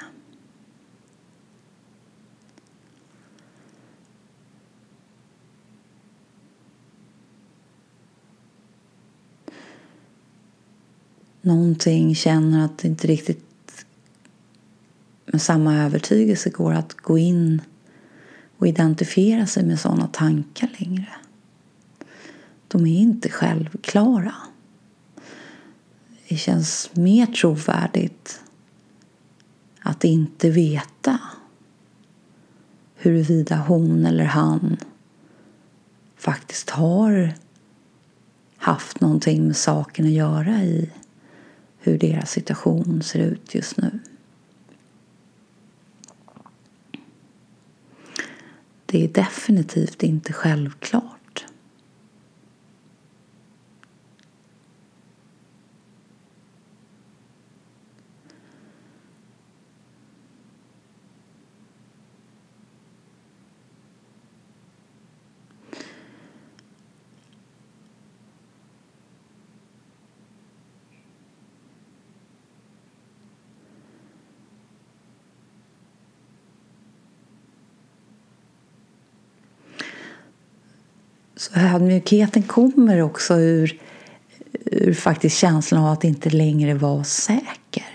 Någonting 11.48 12.14
känner 12.14 12.64
att 12.64 12.78
det 12.78 12.88
inte 12.88 13.06
riktigt 13.06 13.86
med 15.26 15.42
samma 15.42 15.76
övertygelse 15.76 16.50
går 16.50 16.72
att 16.72 16.92
gå 16.92 17.18
in 17.18 17.62
och 18.58 18.66
identifiera 18.66 19.46
sig 19.46 19.64
med 19.64 19.80
sådana 19.80 20.06
tankar 20.06 20.68
längre. 20.78 21.08
De 22.68 22.86
är 22.86 22.98
inte 22.98 23.28
självklara. 23.28 24.34
Det 26.28 26.36
känns 26.36 26.90
mer 26.92 27.26
trovärdigt 27.26 28.40
att 29.80 30.04
inte 30.04 30.50
veta 30.50 31.18
huruvida 32.96 33.56
hon 33.56 34.06
eller 34.06 34.24
han 34.24 34.76
faktiskt 36.16 36.70
har 36.70 37.34
haft 38.56 39.00
någonting 39.00 39.46
med 39.46 39.56
saken 39.56 40.04
att 40.04 40.12
göra 40.12 40.62
i 40.62 40.90
hur 41.88 41.98
deras 41.98 42.30
situation 42.30 43.02
ser 43.02 43.18
ut 43.18 43.54
just 43.54 43.76
nu. 43.76 43.98
Det 48.86 49.04
är 49.04 49.08
definitivt 49.08 50.02
inte 50.02 50.32
självklart. 50.32 51.17
Så 81.48 81.60
ödmjukheten 81.60 82.42
kommer 82.42 83.02
också 83.02 83.34
ur, 83.34 83.80
ur 84.64 84.94
faktiskt 84.94 85.38
känslan 85.38 85.84
av 85.84 85.92
att 85.92 86.04
inte 86.04 86.30
längre 86.30 86.74
vara 86.74 87.04
säker. 87.04 87.86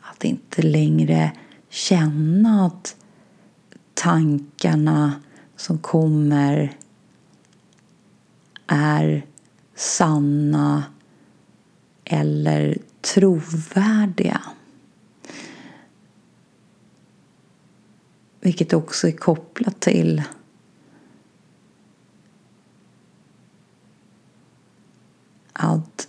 Att 0.00 0.24
inte 0.24 0.62
längre 0.62 1.32
känna 1.68 2.66
att 2.66 2.96
tankarna 3.94 5.12
som 5.56 5.78
kommer 5.78 6.76
är 8.66 9.26
sanna 9.74 10.84
eller 12.04 12.78
trovärdiga. 13.00 14.40
Vilket 18.40 18.72
också 18.72 19.08
är 19.08 19.12
kopplat 19.12 19.80
till 19.80 20.22
att 25.52 26.08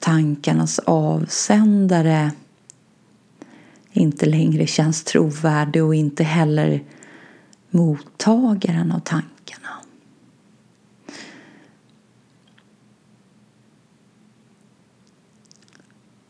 tankarnas 0.00 0.78
avsändare 0.78 2.32
inte 3.92 4.26
längre 4.26 4.66
känns 4.66 5.04
trovärdig 5.04 5.84
och 5.84 5.94
inte 5.94 6.24
heller 6.24 6.84
mottagaren 7.70 8.92
av 8.92 9.00
tankarna. 9.00 9.68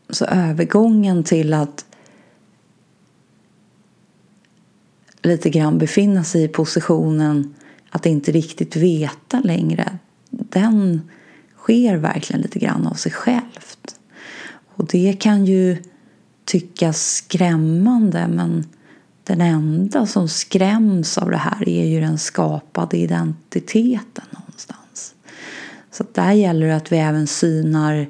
Så 0.09 0.25
övergången 0.25 1.23
till 1.23 1.53
att 1.53 1.85
lite 5.21 5.49
grann 5.49 5.77
befinna 5.77 6.23
sig 6.23 6.43
i 6.43 6.47
positionen 6.47 7.55
att 7.89 8.05
inte 8.05 8.31
riktigt 8.31 8.75
veta 8.75 9.39
längre 9.39 9.97
den 10.53 11.01
sker 11.57 11.97
verkligen 11.97 12.41
lite 12.41 12.59
grann 12.59 12.87
av 12.87 12.93
sig 12.93 13.11
självt. 13.11 13.99
Och 14.75 14.87
det 14.87 15.13
kan 15.13 15.45
ju 15.45 15.83
tyckas 16.45 17.15
skrämmande 17.15 18.27
men 18.27 18.65
den 19.23 19.41
enda 19.41 20.05
som 20.05 20.29
skräms 20.29 21.17
av 21.17 21.31
det 21.31 21.37
här 21.37 21.69
är 21.69 21.85
ju 21.85 21.99
den 21.99 22.17
skapade 22.17 22.97
identiteten 22.97 24.25
någonstans. 24.31 25.15
Så 25.91 26.05
där 26.13 26.31
gäller 26.31 26.67
det 26.67 26.75
att 26.75 26.91
vi 26.91 26.97
även 26.97 27.27
synar 27.27 28.07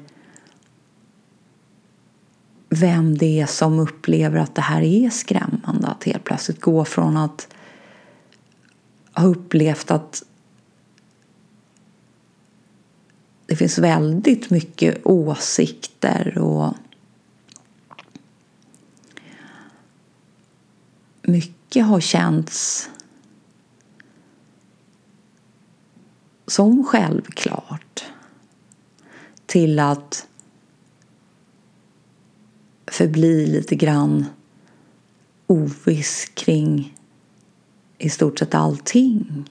vem 2.68 3.18
det 3.18 3.40
är 3.40 3.46
som 3.46 3.78
upplever 3.78 4.38
att 4.38 4.54
det 4.54 4.62
här 4.62 4.82
är 4.82 5.10
skrämmande. 5.10 5.86
Att 5.86 6.04
helt 6.04 6.24
plötsligt 6.24 6.60
gå 6.60 6.84
från 6.84 7.16
att 7.16 7.48
ha 9.12 9.24
upplevt 9.24 9.90
att 9.90 10.22
det 13.46 13.56
finns 13.56 13.78
väldigt 13.78 14.50
mycket 14.50 15.06
åsikter 15.06 16.38
och 16.38 16.74
mycket 21.22 21.86
har 21.86 22.00
känts 22.00 22.90
som 26.46 26.84
självklart 26.84 28.04
till 29.46 29.78
att 29.78 30.26
förbli 32.86 33.46
lite 33.46 33.76
grann 33.76 34.26
oviss 35.46 36.30
kring 36.34 36.96
i 37.98 38.10
stort 38.10 38.38
sett 38.38 38.54
allting 38.54 39.44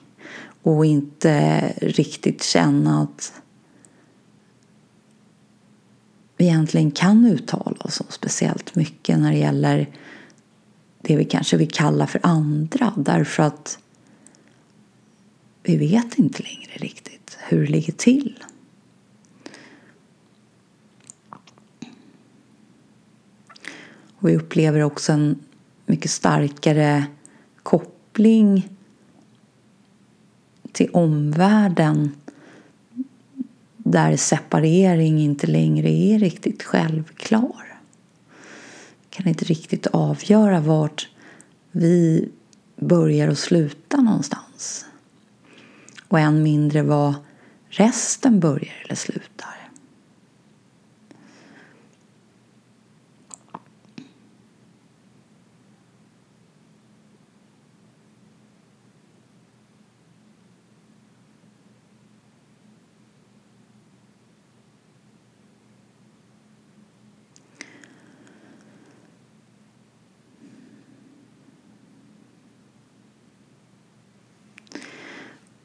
och 0.62 0.86
inte 0.86 1.60
riktigt 1.76 2.42
känna 2.42 3.02
att 3.02 3.42
vi 6.36 6.44
egentligen 6.44 6.90
kan 6.90 7.26
uttala 7.26 7.76
oss 7.78 8.00
om 8.00 8.06
speciellt 8.10 8.74
mycket 8.74 9.18
när 9.18 9.32
det 9.32 9.38
gäller 9.38 9.88
det 11.02 11.16
vi 11.16 11.24
kanske 11.24 11.56
vill 11.56 11.70
kalla 11.70 12.06
för 12.06 12.20
andra 12.22 12.92
därför 12.96 13.42
att 13.42 13.78
vi 15.62 15.76
vet 15.76 16.18
inte 16.18 16.42
längre 16.42 16.72
riktigt 16.72 17.38
hur 17.48 17.60
det 17.60 17.72
ligger 17.72 17.92
till. 17.92 18.44
Och 24.16 24.28
vi 24.28 24.36
upplever 24.36 24.82
också 24.82 25.12
en 25.12 25.38
mycket 25.86 26.10
starkare 26.10 27.04
koppling 27.62 28.68
till 30.72 30.90
omvärlden 30.90 32.16
där 33.84 34.16
separering 34.16 35.20
inte 35.20 35.46
längre 35.46 35.90
är 35.90 36.18
riktigt 36.18 36.62
självklar. 36.62 37.80
Vi 39.02 39.16
Kan 39.16 39.28
inte 39.28 39.44
riktigt 39.44 39.86
avgöra 39.86 40.60
vart 40.60 41.08
vi 41.70 42.28
börjar 42.76 43.28
och 43.28 43.38
slutar 43.38 43.98
någonstans. 43.98 44.86
Och 46.08 46.20
än 46.20 46.42
mindre 46.42 46.82
var 46.82 47.14
resten 47.68 48.40
börjar 48.40 48.74
eller 48.84 48.94
slutar. 48.94 49.54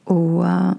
Och 0.09 0.47
eh, 0.47 0.73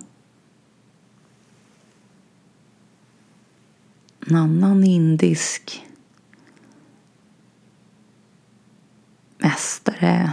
en 4.30 4.36
annan 4.36 4.84
indisk 4.84 5.86
mästare 9.38 10.32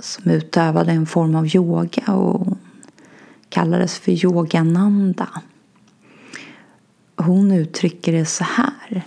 som 0.00 0.30
utövade 0.30 0.92
en 0.92 1.06
form 1.06 1.34
av 1.34 1.56
yoga 1.56 2.12
och 2.12 2.56
kallades 3.48 3.98
för 3.98 4.24
Yogananda. 4.24 5.42
Hon 7.16 7.52
uttrycker 7.52 8.12
det 8.12 8.26
så 8.26 8.44
här. 8.44 9.02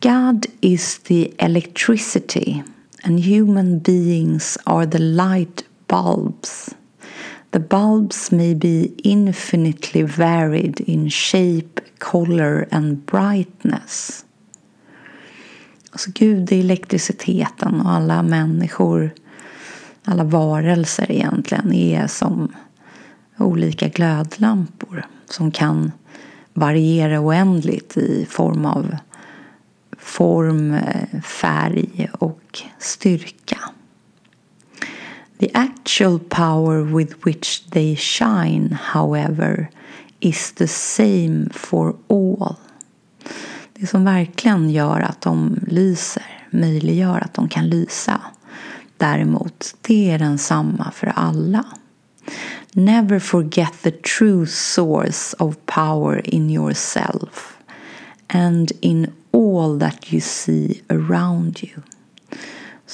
God 0.00 0.46
is 0.60 0.98
the 0.98 1.32
electricity 1.38 2.62
and 3.02 3.20
human 3.20 3.78
beings 3.78 4.58
are 4.64 4.86
the 4.86 4.98
light 4.98 5.64
bulbs. 5.86 6.74
The 7.52 7.60
bulbs 7.60 8.30
may 8.32 8.54
be 8.54 8.92
infinitely 9.04 10.02
varied 10.02 10.80
in 10.80 11.10
shape, 11.10 11.80
color 11.98 12.66
and 12.70 13.06
brightness. 13.06 14.24
Alltså 15.90 16.10
Gud 16.14 16.52
är 16.52 16.60
elektriciteten 16.60 17.80
och 17.80 17.92
alla 17.92 18.22
människor, 18.22 19.10
alla 20.04 20.24
varelser 20.24 21.12
egentligen 21.12 21.72
är 21.72 22.06
som 22.06 22.52
olika 23.38 23.88
glödlampor 23.88 25.06
som 25.26 25.50
kan 25.50 25.92
variera 26.54 27.20
oändligt 27.20 27.96
i 27.96 28.26
form 28.30 28.66
av 28.66 28.96
form, 29.98 30.74
eh, 30.74 31.20
färg 31.20 32.10
och 32.12 32.62
styrka. 32.78 33.71
The 35.42 35.50
actual 35.54 36.20
power 36.20 36.84
with 36.84 37.26
which 37.26 37.64
they 37.70 37.96
shine, 37.96 38.70
however, 38.70 39.70
is 40.20 40.52
the 40.52 40.68
same 40.68 41.50
for 41.52 41.96
all. 42.08 42.56
Det 43.72 43.86
som 43.86 44.04
verkligen 44.04 44.70
gör 44.70 45.00
att 45.00 45.20
de 45.20 45.58
lyser, 45.66 46.46
möjliggör 46.50 47.20
att 47.20 47.34
de 47.34 47.48
kan 47.48 47.68
lysa, 47.68 48.20
däremot, 48.96 49.74
det 49.80 50.10
är 50.10 50.18
densamma 50.18 50.90
för 50.90 51.06
alla. 51.06 51.64
Never 52.72 53.18
forget 53.18 53.82
the 53.82 53.90
true 53.90 54.46
source 54.46 55.36
of 55.38 55.56
power 55.66 56.34
in 56.34 56.50
yourself 56.50 57.56
and 58.26 58.72
in 58.80 59.12
all 59.32 59.80
that 59.80 60.12
you 60.12 60.20
see 60.20 60.82
around 60.88 61.62
you. 61.62 61.82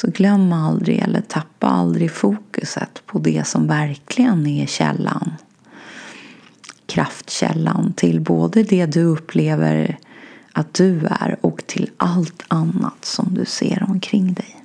Så 0.00 0.10
glöm 0.10 0.52
aldrig 0.52 0.98
eller 0.98 1.20
tappa 1.20 1.66
aldrig 1.66 2.12
fokuset 2.12 3.02
på 3.06 3.18
det 3.18 3.46
som 3.46 3.66
verkligen 3.66 4.46
är 4.46 4.66
källan. 4.66 5.32
Kraftkällan 6.86 7.92
till 7.92 8.20
både 8.20 8.62
det 8.62 8.86
du 8.86 9.02
upplever 9.02 9.98
att 10.52 10.74
du 10.74 11.06
är 11.06 11.36
och 11.40 11.66
till 11.66 11.90
allt 11.96 12.42
annat 12.48 13.04
som 13.04 13.34
du 13.34 13.44
ser 13.44 13.86
omkring 13.88 14.32
dig. 14.32 14.62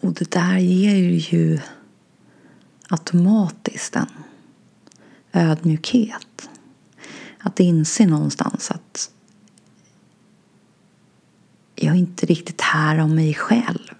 Och 0.00 0.12
det 0.12 0.30
där 0.30 0.58
ger 0.58 1.32
ju 1.34 1.60
automatiskt 2.88 3.96
en 3.96 4.06
ödmjukhet. 5.32 6.48
Att 7.46 7.60
inse 7.60 8.06
någonstans 8.06 8.70
att 8.70 9.10
jag 11.74 11.94
är 11.94 11.98
inte 11.98 12.26
riktigt 12.26 12.60
här 12.60 12.98
av 12.98 13.10
mig 13.10 13.34
själv. 13.34 13.94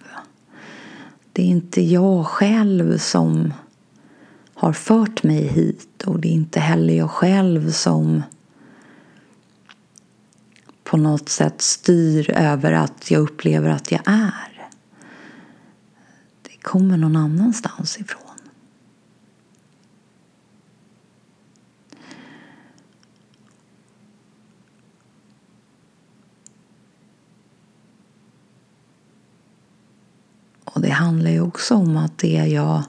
Det 1.33 1.41
är 1.41 1.45
inte 1.45 1.81
jag 1.81 2.25
själv 2.25 2.97
som 2.97 3.53
har 4.53 4.73
fört 4.73 5.23
mig 5.23 5.47
hit 5.47 6.03
och 6.05 6.19
det 6.19 6.27
är 6.27 6.31
inte 6.31 6.59
heller 6.59 6.93
jag 6.93 7.11
själv 7.11 7.71
som 7.71 8.23
på 10.83 10.97
något 10.97 11.29
sätt 11.29 11.61
styr 11.61 12.31
över 12.31 12.71
att 12.71 13.11
jag 13.11 13.21
upplever 13.21 13.69
att 13.69 13.91
jag 13.91 14.01
är. 14.05 14.69
Det 16.41 16.57
kommer 16.61 16.97
någon 16.97 17.15
annanstans 17.15 17.97
ifrån. 17.97 18.27
Och 30.77 30.83
det 30.83 30.86
handlar 30.97 31.31
ju 31.31 31.41
också 31.41 31.75
om 31.75 31.97
att 31.97 32.17
det 32.17 32.45
jag 32.47 32.83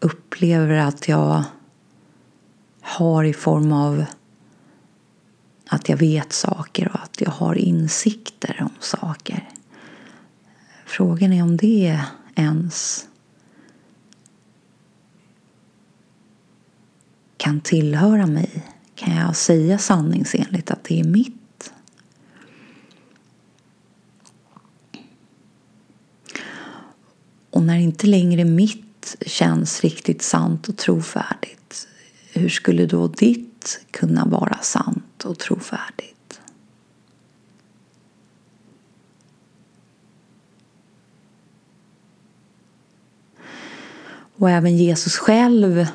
upplever 0.00 0.76
att 0.76 1.08
jag 1.08 1.44
har 2.80 3.24
i 3.24 3.32
form 3.32 3.72
av 3.72 4.04
att 5.68 5.88
jag 5.88 5.96
vet 5.96 6.32
saker 6.32 6.88
och 6.88 7.02
att 7.02 7.20
jag 7.20 7.30
har 7.30 7.54
insikter 7.54 8.56
om 8.60 8.72
saker. 8.80 9.48
Frågan 10.86 11.32
är 11.32 11.42
om 11.42 11.56
det 11.56 12.00
ens 12.34 13.06
kan 17.36 17.60
tillhöra 17.60 18.26
mig. 18.26 18.62
Kan 18.94 19.16
jag 19.16 19.36
säga 19.36 19.78
sanningsenligt 19.78 20.70
att 20.70 20.84
det 20.84 21.00
är 21.00 21.04
mitt? 21.04 21.39
Och 27.60 27.66
när 27.66 27.78
inte 27.78 28.06
längre 28.06 28.44
mitt 28.44 29.16
känns 29.26 29.80
riktigt 29.80 30.22
sant 30.22 30.68
och 30.68 30.76
trovärdigt, 30.76 31.88
hur 32.32 32.48
skulle 32.48 32.86
då 32.86 33.08
ditt 33.08 33.80
kunna 33.90 34.24
vara 34.24 34.58
sant 34.62 35.24
och 35.24 35.38
trovärdigt? 35.38 36.40
Och 44.36 44.50
även 44.50 44.76
Jesus 44.76 45.16
själv 45.16 45.86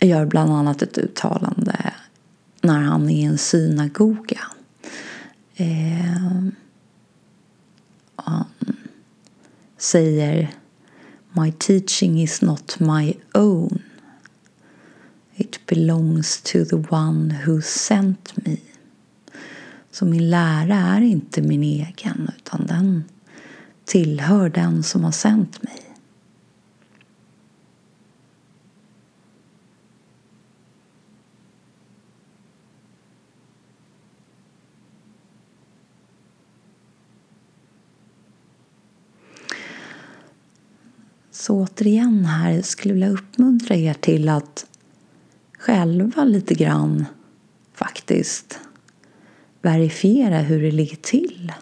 gör 0.00 0.26
bland 0.26 0.52
annat 0.52 0.82
ett 0.82 0.98
uttalande 0.98 1.94
när 2.60 2.80
han 2.80 3.10
är 3.10 3.14
i 3.14 3.22
en 3.22 3.38
synagoga. 3.38 4.40
Eh, 5.56 6.46
säger 9.78 10.54
My 11.32 11.52
teaching 11.52 12.22
is 12.22 12.42
not 12.42 12.80
my 12.80 13.14
own. 13.34 13.82
It 15.34 15.66
belongs 15.66 16.42
to 16.42 16.64
the 16.64 16.76
one 16.90 17.34
who 17.46 17.62
sent 17.62 18.46
me. 18.46 18.56
Så 19.90 20.04
min 20.04 20.30
lära 20.30 20.76
är 20.76 21.00
inte 21.00 21.42
min 21.42 21.62
egen 21.62 22.30
utan 22.36 22.66
den 22.66 23.04
tillhör 23.84 24.48
den 24.48 24.82
som 24.82 25.04
har 25.04 25.12
sänt 25.12 25.62
mig. 25.62 25.85
Så 41.46 41.54
återigen 41.54 42.24
här 42.24 42.62
skulle 42.62 42.94
jag 42.94 42.94
vilja 42.94 43.22
uppmuntra 43.22 43.76
er 43.76 43.94
till 43.94 44.28
att 44.28 44.66
själva 45.58 46.24
lite 46.24 46.54
grann 46.54 47.04
faktiskt 47.72 48.58
verifiera 49.62 50.38
hur 50.38 50.62
det 50.62 50.70
ligger 50.70 50.96
till. 50.96 51.52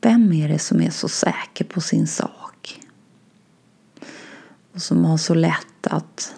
Vem 0.00 0.32
är 0.32 0.48
det 0.48 0.58
som 0.58 0.80
är 0.80 0.90
så 0.90 1.08
säker 1.08 1.64
på 1.64 1.80
sin 1.80 2.06
sak? 2.06 2.80
Och 4.72 4.82
som 4.82 5.04
har 5.04 5.16
så 5.16 5.34
lätt 5.34 5.86
att 5.86 6.34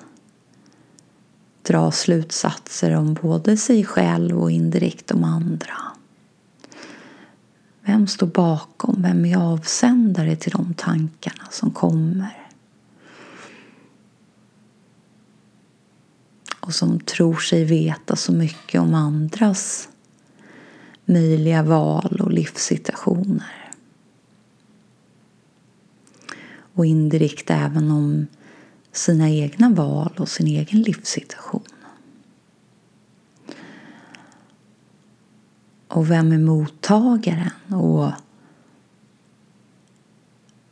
dra 1.62 1.91
slutsatser 1.91 2.97
om 2.97 3.15
både 3.15 3.57
sig 3.57 3.85
själv 3.85 4.43
och 4.43 4.51
indirekt 4.51 5.11
om 5.11 5.25
andra. 5.25 5.96
Vem 7.87 8.07
står 8.07 8.27
bakom? 8.27 9.03
Vem 9.03 9.25
är 9.25 9.37
avsändare 9.37 10.37
till 10.37 10.53
de 10.53 10.75
tankarna 10.75 11.44
som 11.51 11.70
kommer? 11.70 12.49
Och 16.61 16.75
som 16.75 17.00
tror 17.00 17.37
sig 17.37 17.65
veta 17.65 18.17
så 18.17 18.33
mycket 18.33 18.81
om 18.81 18.94
andras 18.94 19.88
möjliga 21.04 21.63
val 21.63 22.21
och 22.21 22.33
livssituationer. 22.33 23.71
Och 26.75 26.87
indirekt 26.87 27.50
även 27.50 27.90
om 27.90 28.27
sina 28.92 29.31
egna 29.31 29.71
val 29.71 30.15
och 30.19 30.29
sin 30.29 30.46
egen 30.46 30.83
livssituation. 30.83 31.75
Och 35.89 36.11
vem 36.11 36.33
är 36.33 36.39
mottagaren? 36.39 37.51
Och 37.69 38.13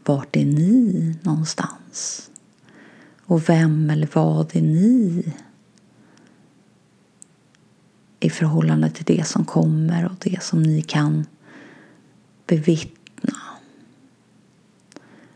vart 0.05 0.37
är 0.37 0.45
ni 0.45 1.15
någonstans? 1.23 2.31
Och 3.27 3.49
vem 3.49 3.91
eller 3.91 4.09
vad 4.12 4.57
är 4.57 4.62
ni 4.62 5.25
i 8.21 8.31
förhållande 8.31 8.91
till 8.91 9.05
det 9.05 9.27
som 9.27 9.45
kommer 9.45 10.05
och 10.05 10.17
det 10.21 10.43
som 10.43 10.62
ni 10.62 10.83
kan 10.83 11.27
bevittna 12.47 13.39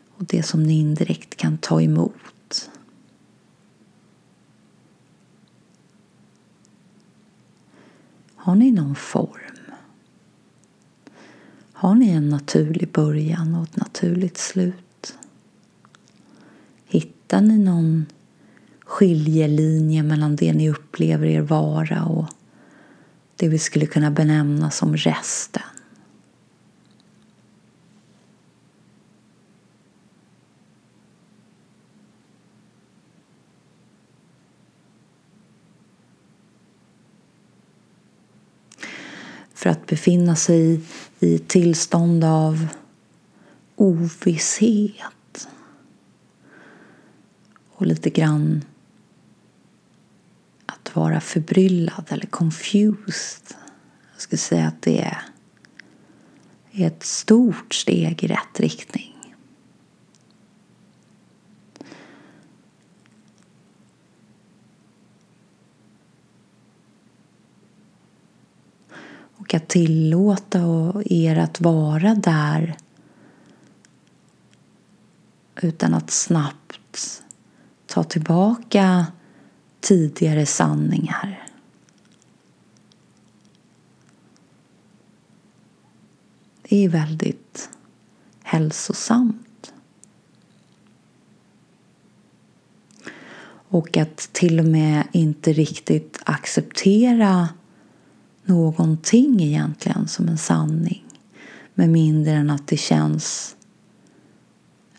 och 0.08 0.24
det 0.24 0.42
som 0.42 0.62
ni 0.62 0.78
indirekt 0.78 1.36
kan 1.36 1.58
ta 1.58 1.82
emot? 1.82 2.70
Har 8.34 8.54
ni 8.54 8.72
någon 8.72 8.94
form? 8.94 9.57
Har 11.80 11.94
ni 11.94 12.10
en 12.10 12.28
naturlig 12.28 12.92
början 12.92 13.54
och 13.54 13.64
ett 13.64 13.76
naturligt 13.76 14.38
slut? 14.38 15.14
Hittar 16.86 17.40
ni 17.40 17.58
någon 17.58 18.06
skiljelinje 18.84 20.02
mellan 20.02 20.36
det 20.36 20.52
ni 20.52 20.70
upplever 20.70 21.26
er 21.26 21.40
vara 21.40 22.04
och 22.04 22.26
det 23.36 23.48
vi 23.48 23.58
skulle 23.58 23.86
kunna 23.86 24.10
benämna 24.10 24.70
som 24.70 24.96
resten? 24.96 25.62
För 39.68 39.72
att 39.72 39.86
befinna 39.86 40.36
sig 40.36 40.80
i 41.20 41.34
ett 41.34 41.48
tillstånd 41.48 42.24
av 42.24 42.66
ovisshet 43.76 45.48
och 47.70 47.86
lite 47.86 48.10
grann 48.10 48.64
att 50.66 50.96
vara 50.96 51.20
förbryllad 51.20 52.04
eller 52.08 52.26
confused. 52.26 53.56
Jag 54.12 54.20
skulle 54.20 54.38
säga 54.38 54.66
att 54.66 54.82
det 54.82 55.00
är 55.00 56.86
ett 56.86 57.02
stort 57.02 57.74
steg 57.74 58.24
i 58.24 58.26
rätt 58.26 58.60
riktning. 58.60 59.17
Och 69.48 69.54
att 69.54 69.68
tillåta 69.68 70.92
er 71.04 71.38
att 71.38 71.60
vara 71.60 72.14
där 72.14 72.76
utan 75.62 75.94
att 75.94 76.10
snabbt 76.10 77.22
ta 77.86 78.04
tillbaka 78.04 79.06
tidigare 79.80 80.46
sanningar. 80.46 81.46
Det 86.62 86.84
är 86.84 86.88
väldigt 86.88 87.70
hälsosamt. 88.42 89.72
Och 93.68 93.96
att 93.96 94.16
till 94.32 94.58
och 94.60 94.66
med 94.66 95.08
inte 95.12 95.52
riktigt 95.52 96.18
acceptera 96.24 97.48
någonting 98.48 99.42
egentligen 99.42 100.08
som 100.08 100.28
en 100.28 100.38
sanning 100.38 101.04
med 101.74 101.88
mindre 101.88 102.32
än 102.32 102.50
att 102.50 102.66
det 102.66 102.76
känns 102.76 103.56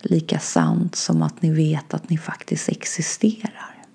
lika 0.01 0.39
sant 0.39 0.95
som 0.95 1.21
att 1.21 1.41
ni 1.41 1.51
vet 1.51 1.93
att 1.93 2.09
ni 2.09 2.17
faktiskt 2.17 2.69
existerar. 2.69 3.85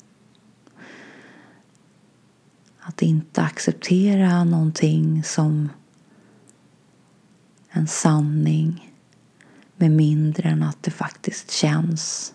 Att 2.81 3.03
inte 3.03 3.43
acceptera 3.43 4.45
någonting 4.45 5.25
som 5.25 5.69
en 7.71 7.87
sanning 7.87 8.93
med 9.77 9.91
mindre 9.91 10.49
än 10.49 10.63
att 10.63 10.83
det 10.83 10.91
faktiskt 10.91 11.51
känns 11.51 12.34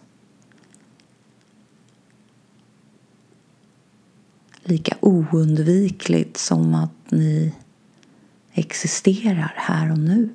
lika 4.70 4.98
oundvikligt 5.00 6.38
som 6.38 6.76
att 6.76 7.12
ni 7.12 7.54
existerar 8.52 9.54
här 9.56 9.92
och 9.92 10.00
nu. 10.00 10.30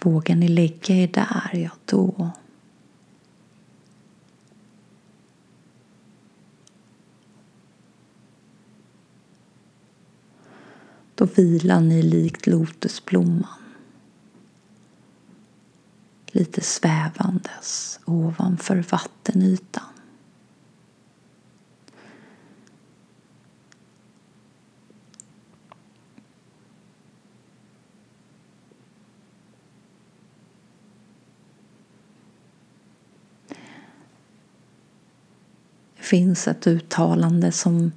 Vågar 0.00 0.36
ni 0.36 0.48
lägga 0.48 0.94
er 0.94 1.08
där, 1.08 1.50
ja 1.52 1.70
då 1.84 2.30
Då 11.14 11.24
vilar 11.24 11.80
ni 11.80 12.02
likt 12.02 12.46
lotusblomman 12.46 13.65
lite 16.36 16.60
svävandes 16.60 18.00
ovanför 18.04 18.84
vattenytan. 18.90 19.84
Det 35.96 36.02
finns 36.10 36.48
ett 36.48 36.66
uttalande 36.66 37.52
som 37.52 37.92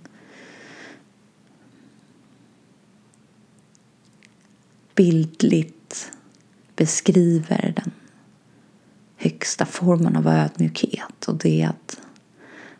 bildligt 4.95 6.11
beskriver 6.75 7.73
den 7.75 7.91
högsta 9.39 9.65
formen 9.65 10.15
av 10.15 10.27
ödmjukhet 10.27 11.27
och 11.27 11.35
det 11.35 11.61
är 11.61 11.69
att 11.69 12.01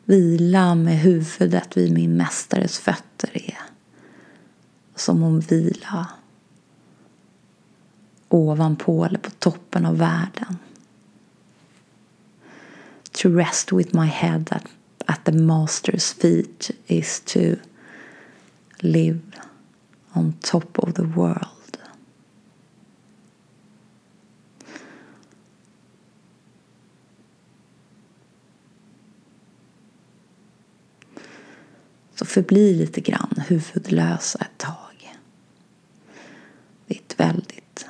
vila 0.06 0.76
med 0.76 0.98
huvudet 1.00 1.78
vid 1.78 1.94
min 1.94 2.18
mästares 2.18 2.80
fötter 2.80 3.30
är 3.34 3.58
som 4.96 5.24
om 5.24 5.40
vila 5.40 6.08
ovanpå 8.30 9.06
eller 9.06 9.20
på 9.20 9.30
toppen 9.30 9.86
av 9.86 9.98
världen. 9.98 10.58
To 13.12 13.30
rest 13.30 13.72
with 13.72 13.96
my 13.96 14.08
head 14.08 14.46
at, 14.52 14.66
at 15.06 15.26
the 15.26 15.32
master's 15.32 16.14
feet 16.22 16.72
is 16.88 17.20
to 17.20 17.56
live 18.80 19.20
on 20.14 20.34
top 20.42 20.80
of 20.80 20.94
the 20.94 21.04
world. 21.04 21.60
Så 32.19 32.19
förbli 32.30 32.74
lite 32.74 33.02
grann 33.02 33.44
huvudlösa 33.48 34.40
ett 34.40 34.58
tag. 34.58 35.16
Det 36.88 36.96
är 36.96 37.00
ett 37.00 37.20
väldigt 37.20 37.86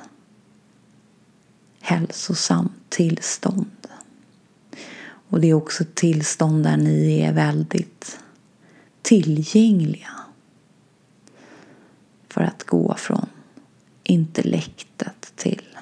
hälsosamt 1.80 2.72
tillstånd. 2.88 3.88
Och 5.02 5.40
det 5.40 5.50
är 5.50 5.54
också 5.54 5.82
ett 5.82 5.94
tillstånd 5.94 6.64
där 6.64 6.76
ni 6.76 7.20
är 7.20 7.32
väldigt 7.32 8.18
tillgängliga 9.02 10.20
för 12.28 12.40
att 12.40 12.64
gå 12.64 12.94
från 12.94 13.28
intellektet 14.02 15.32
till 15.36 15.78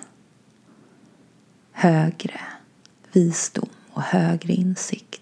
högre 1.73 2.41
visdom 3.13 3.69
och 3.91 4.03
högre 4.03 4.53
insikt. 4.53 5.18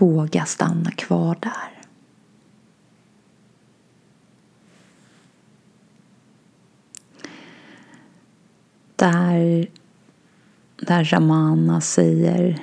Våga 0.00 0.44
stanna 0.44 0.90
kvar 0.90 1.36
där. 1.40 1.82
Där, 8.96 9.68
där 10.76 11.04
Ramana 11.04 11.80
säger 11.80 12.58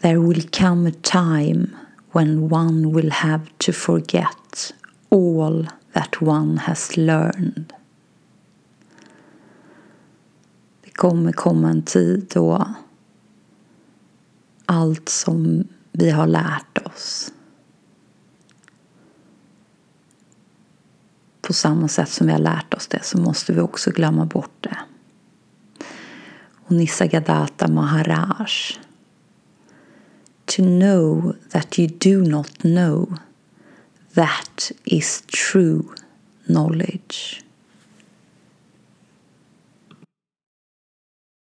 There 0.00 0.18
will 0.18 0.48
come 0.48 0.90
a 0.90 0.92
time 1.02 1.66
when 2.12 2.52
one 2.52 2.94
will 2.94 3.12
have 3.12 3.46
to 3.58 3.72
forget 3.72 4.74
all 5.08 5.68
that 5.92 6.22
one 6.22 6.60
has 6.60 6.96
learned. 6.96 7.72
Det 10.84 10.90
kommer 10.90 11.32
komma 11.32 11.70
en 11.70 11.82
tid 11.82 12.26
då 12.34 12.74
allt 14.66 15.08
som 15.08 15.64
vi 15.98 16.10
har 16.10 16.26
lärt 16.26 16.86
oss. 16.86 17.32
På 21.40 21.52
samma 21.52 21.88
sätt 21.88 22.08
som 22.08 22.26
vi 22.26 22.32
har 22.32 22.40
lärt 22.40 22.74
oss 22.74 22.86
det 22.86 23.04
så 23.04 23.18
måste 23.18 23.52
vi 23.52 23.60
också 23.60 23.90
glömma 23.90 24.26
bort 24.26 24.56
det. 24.60 24.78
Och 26.66 26.72
Nisargadatta 26.72 27.68
Maharaj 27.68 28.78
To 30.46 30.62
know 30.62 31.36
that 31.50 31.78
you 31.78 31.88
do 31.88 32.30
not 32.30 32.58
know 32.62 33.18
that 34.14 34.72
is 34.84 35.22
true 35.22 35.82
knowledge. 36.46 37.43